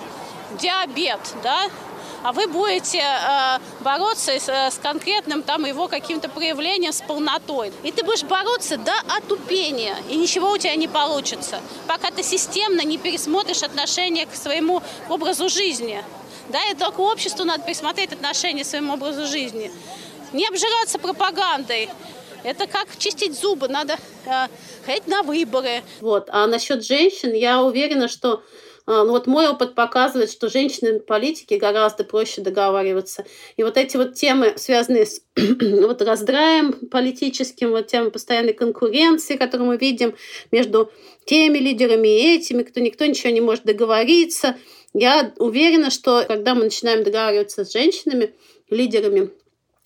[0.61, 1.67] диабет, да,
[2.23, 7.71] а вы будете э, бороться с, с конкретным там его каким-то проявлением, с полнотой.
[7.83, 12.81] И ты будешь бороться до отупения, и ничего у тебя не получится, пока ты системно
[12.81, 16.03] не пересмотришь отношение к своему образу жизни.
[16.49, 19.71] Да, и только обществу надо пересмотреть отношение к своему образу жизни.
[20.33, 21.89] Не обжираться пропагандой.
[22.43, 24.47] Это как чистить зубы, надо э,
[24.85, 25.81] ходить на выборы.
[26.01, 26.29] Вот.
[26.29, 28.43] А насчет женщин, я уверена, что
[28.85, 33.25] ну вот мой опыт показывает, что женщины в политике гораздо проще договариваться.
[33.55, 39.67] И вот эти вот темы, связанные с вот раздраем политическим, вот темы постоянной конкуренции, которую
[39.67, 40.15] мы видим
[40.51, 40.91] между
[41.25, 44.57] теми лидерами и этими, кто никто ничего не может договориться.
[44.93, 48.33] Я уверена, что когда мы начинаем договариваться с женщинами,
[48.69, 49.29] лидерами,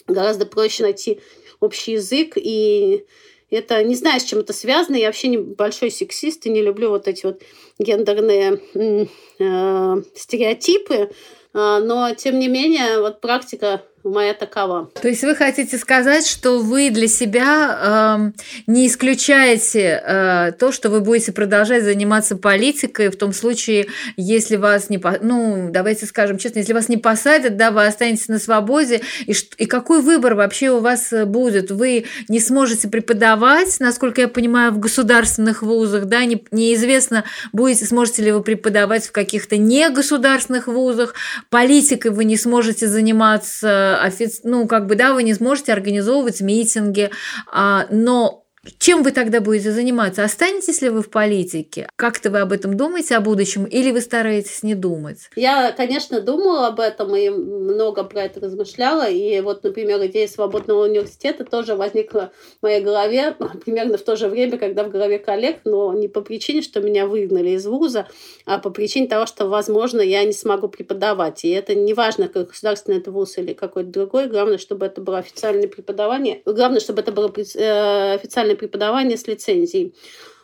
[0.08, 1.22] гораздо проще найти
[1.60, 3.06] общий язык и
[3.50, 4.96] это не знаю, с чем это связано.
[4.96, 7.42] Я вообще не большой сексист и не люблю вот эти вот
[7.80, 11.12] гендерные э, стереотипы.
[11.54, 14.90] Э, но, тем не менее, вот практика моя такова.
[15.02, 20.90] То есть вы хотите сказать, что вы для себя э, не исключаете э, то, что
[20.90, 26.60] вы будете продолжать заниматься политикой в том случае, если вас не, ну, давайте скажем честно,
[26.60, 30.80] если вас не посадят, да, вы останетесь на свободе, и, и какой выбор вообще у
[30.80, 31.72] вас будет?
[31.72, 38.24] Вы не сможете преподавать, насколько я понимаю, в государственных вузах, да, не, неизвестно, будете, сможете
[38.24, 41.14] ли вы преподавать в каких-то негосударственных вузах,
[41.50, 43.97] политикой вы не сможете заниматься,
[44.44, 47.12] ну, как бы, да, вы не сможете организовывать митинги,
[47.52, 48.47] а, но
[48.78, 50.24] чем вы тогда будете заниматься?
[50.24, 51.90] Останетесь ли вы в политике?
[51.96, 55.30] Как-то вы об этом думаете о будущем или вы стараетесь не думать?
[55.36, 59.10] Я, конечно, думала об этом и много про это размышляла.
[59.10, 64.28] И вот, например, идея свободного университета тоже возникла в моей голове примерно в то же
[64.28, 68.08] время, когда в голове коллег, но не по причине, что меня выгнали из вуза,
[68.46, 71.44] а по причине того, что, возможно, я не смогу преподавать.
[71.46, 74.28] И это не важно, как государственный это вуз или какой-то другой.
[74.28, 76.42] Главное, чтобы это было официальное преподавание.
[76.46, 79.94] Главное, чтобы это было э, официальное преподавания с лицензией.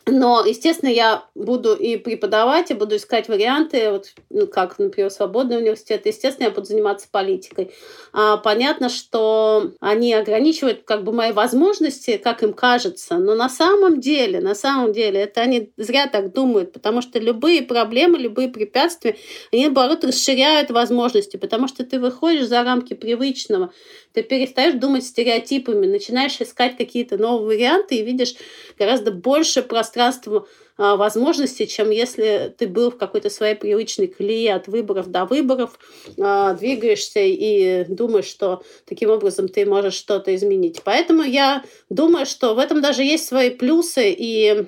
[0.06, 5.56] Но, естественно, я буду и преподавать, и буду искать варианты, вот, ну, как, например, свободный
[5.56, 6.04] университет.
[6.04, 7.72] Естественно, я буду заниматься политикой.
[8.12, 13.16] А, понятно, что они ограничивают как бы мои возможности, как им кажется.
[13.16, 17.62] Но на самом деле, на самом деле, это они зря так думают, потому что любые
[17.62, 19.16] проблемы, любые препятствия,
[19.52, 23.72] они, наоборот, расширяют возможности, потому что ты выходишь за рамки привычного.
[24.14, 28.36] Ты перестаешь думать стереотипами, начинаешь искать какие-то новые варианты и видишь
[28.78, 30.46] гораздо больше пространства
[30.76, 35.80] а, возможностей, чем если ты был в какой-то своей привычной колее от выборов до выборов,
[36.16, 40.82] а, двигаешься и думаешь, что таким образом ты можешь что-то изменить.
[40.84, 44.14] Поэтому я думаю, что в этом даже есть свои плюсы.
[44.16, 44.66] И,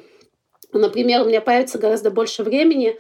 [0.73, 2.97] например, у меня появится гораздо больше времени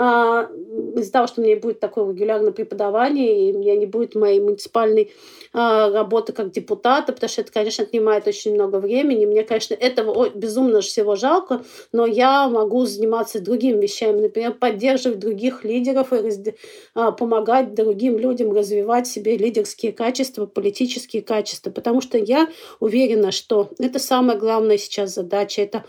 [0.00, 0.48] а,
[0.94, 4.38] из-за того, что у меня будет такое регулярное преподавание, и у меня не будет моей
[4.38, 5.10] муниципальной
[5.52, 9.26] а, работы как депутата, потому что это, конечно, отнимает очень много времени.
[9.26, 15.64] Мне, конечно, этого безумно всего жалко, но я могу заниматься другими вещами, например, поддерживать других
[15.64, 16.54] лидеров и
[16.94, 23.70] а, помогать другим людям развивать себе лидерские качества, политические качества, потому что я уверена, что
[23.80, 25.84] это самая главная сейчас задача, это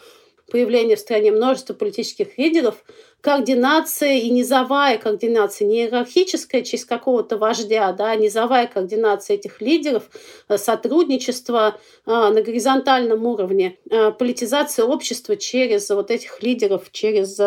[0.49, 2.83] появление в стране множества политических лидеров,
[3.21, 10.03] координация и низовая координация, не иерархическая через какого-то вождя, да, низовая координация этих лидеров,
[10.47, 17.39] э, сотрудничество э, на горизонтальном уровне, э, политизация общества через вот этих лидеров, через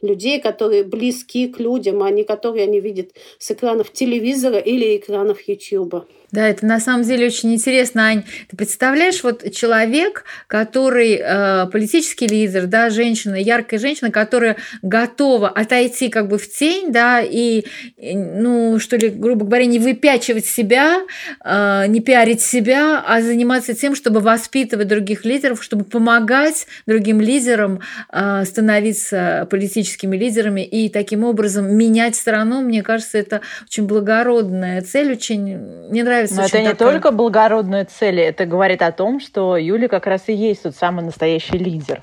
[0.00, 5.46] людей, которые близки к людям, а не которые они видят с экранов телевизора или экранов
[5.46, 6.06] YouTube.
[6.32, 8.22] Да, это на самом деле очень интересно, Ань.
[8.48, 15.09] Ты представляешь, вот человек, который э, политический лидер, да, женщина, яркая женщина, которая готова
[15.46, 17.64] отойти как бы в тень, да, и,
[17.96, 21.00] ну, что ли, грубо говоря, не выпячивать себя,
[21.44, 27.80] э, не пиарить себя, а заниматься тем, чтобы воспитывать других лидеров, чтобы помогать другим лидерам
[28.12, 32.60] э, становиться политическими лидерами и таким образом менять страну.
[32.60, 35.58] Мне кажется, это очень благородная цель, очень
[35.90, 36.36] мне нравится.
[36.36, 36.92] Но это не такая...
[36.92, 41.04] только благородные цели, это говорит о том, что Юля как раз и есть тот самый
[41.04, 42.02] настоящий лидер.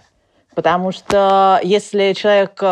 [0.58, 2.64] Потому что если человек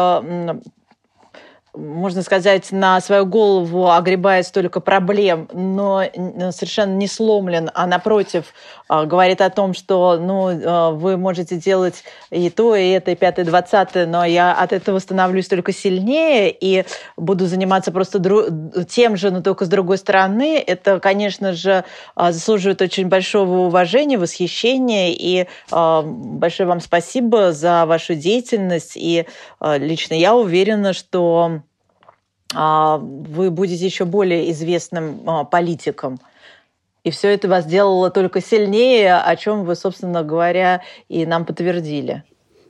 [1.77, 6.03] можно сказать, на свою голову огребает столько проблем, но
[6.51, 8.53] совершенно не сломлен, а напротив
[8.89, 13.45] говорит о том, что ну, а, вы можете делать и то, и это, и пятое,
[13.45, 16.85] и двадцатое, но я от этого становлюсь только сильнее и
[17.17, 18.19] буду заниматься просто
[18.87, 21.83] тем же, но только с другой стороны, это, конечно же,
[22.15, 29.25] а, заслуживает очень большого уважения, восхищения, и большое вам спасибо за вашу деятельность, и
[29.61, 31.61] лично я уверена, что
[32.53, 36.19] а, вы будете еще более известным а, политиком.
[37.05, 42.23] И все это вас делало только сильнее, о чем вы, собственно говоря, и нам подтвердили.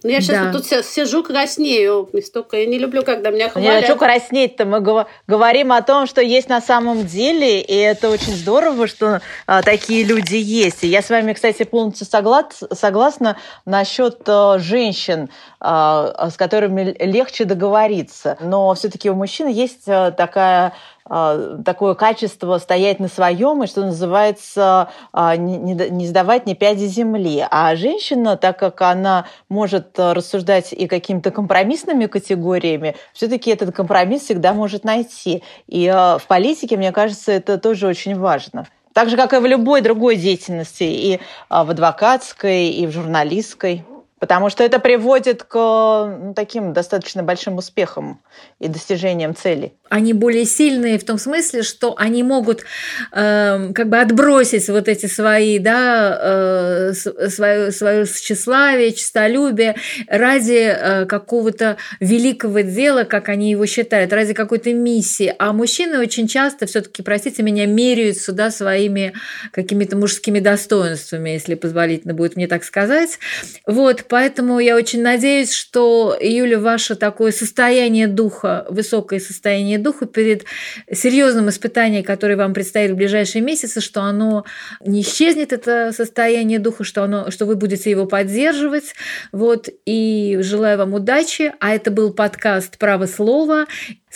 [0.04, 0.52] Ну, я сейчас да.
[0.52, 2.08] вот тут сижу, краснею.
[2.24, 3.68] Столько я не люблю, когда меня хвалят.
[3.68, 4.66] Не, а что краснеть-то?
[4.66, 4.80] Мы
[5.26, 10.04] говорим о том, что есть на самом деле, и это очень здорово, что а, такие
[10.04, 10.84] люди есть.
[10.84, 15.30] И я с вами, кстати, полностью соглас, согласна насчет а, женщин,
[15.60, 18.38] а, с которыми легче договориться.
[18.42, 20.74] Но все-таки у мужчин есть а, такая а,
[21.08, 27.46] такое качество стоять на своем и, что называется, а, не сдавать ни пяди земли.
[27.52, 34.54] А женщина, так как она может рассуждать и какими-то компромиссными категориями, все-таки этот компромисс всегда
[34.54, 35.44] может найти.
[35.68, 38.66] И а, в политике, мне кажется, это тоже очень важно.
[38.94, 43.86] Так же, как и в любой другой деятельности, и в адвокатской, и в журналистской.
[44.20, 48.22] Потому что это приводит к ну, таким достаточно большим успехам
[48.60, 49.74] и достижениям целей.
[49.90, 52.64] они более сильные в том смысле, что они могут
[53.12, 59.76] э, как бы отбросить вот эти свои, да, э, свое, свое тщеславие, честолюбие
[60.08, 65.36] ради э, какого-то великого дела, как они его считают, ради какой-то миссии.
[65.38, 69.14] А мужчины очень часто все-таки, простите меня, меряются да, своими
[69.52, 73.20] какими-то мужскими достоинствами, если позволительно будет мне так сказать.
[73.66, 80.46] Вот, поэтому я очень надеюсь, что, Юля, ваше такое состояние духа, высокое состояние духа перед
[80.92, 84.46] серьезным испытанием, которое вам предстоит в ближайшие месяцы, что оно
[84.84, 88.96] не исчезнет, это состояние духа, что, оно, что вы будете его поддерживать.
[89.32, 91.54] Вот, и желаю вам удачи.
[91.60, 93.66] А это был подкаст «Право слова».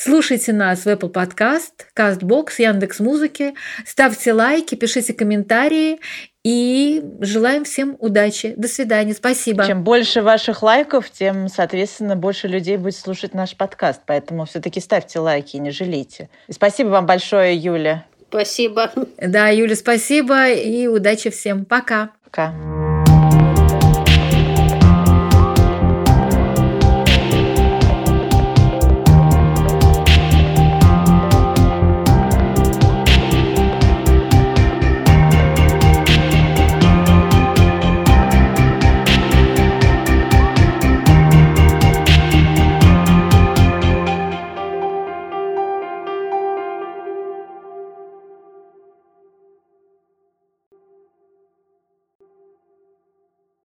[0.01, 3.53] Слушайте нас в Apple Podcast, CastBox, Яндекс Музыки.
[3.85, 5.99] Ставьте лайки, пишите комментарии.
[6.41, 8.53] И желаем всем удачи.
[8.55, 9.13] До свидания.
[9.13, 9.67] Спасибо.
[9.67, 13.99] Чем больше ваших лайков, тем, соответственно, больше людей будет слушать наш подкаст.
[14.05, 16.29] Поэтому все-таки ставьте лайки, не жалейте.
[16.47, 18.05] И спасибо вам большое, Юля.
[18.29, 18.93] Спасибо.
[19.17, 21.65] Да, Юля, спасибо и удачи всем.
[21.65, 22.11] Пока.
[22.23, 22.88] Пока.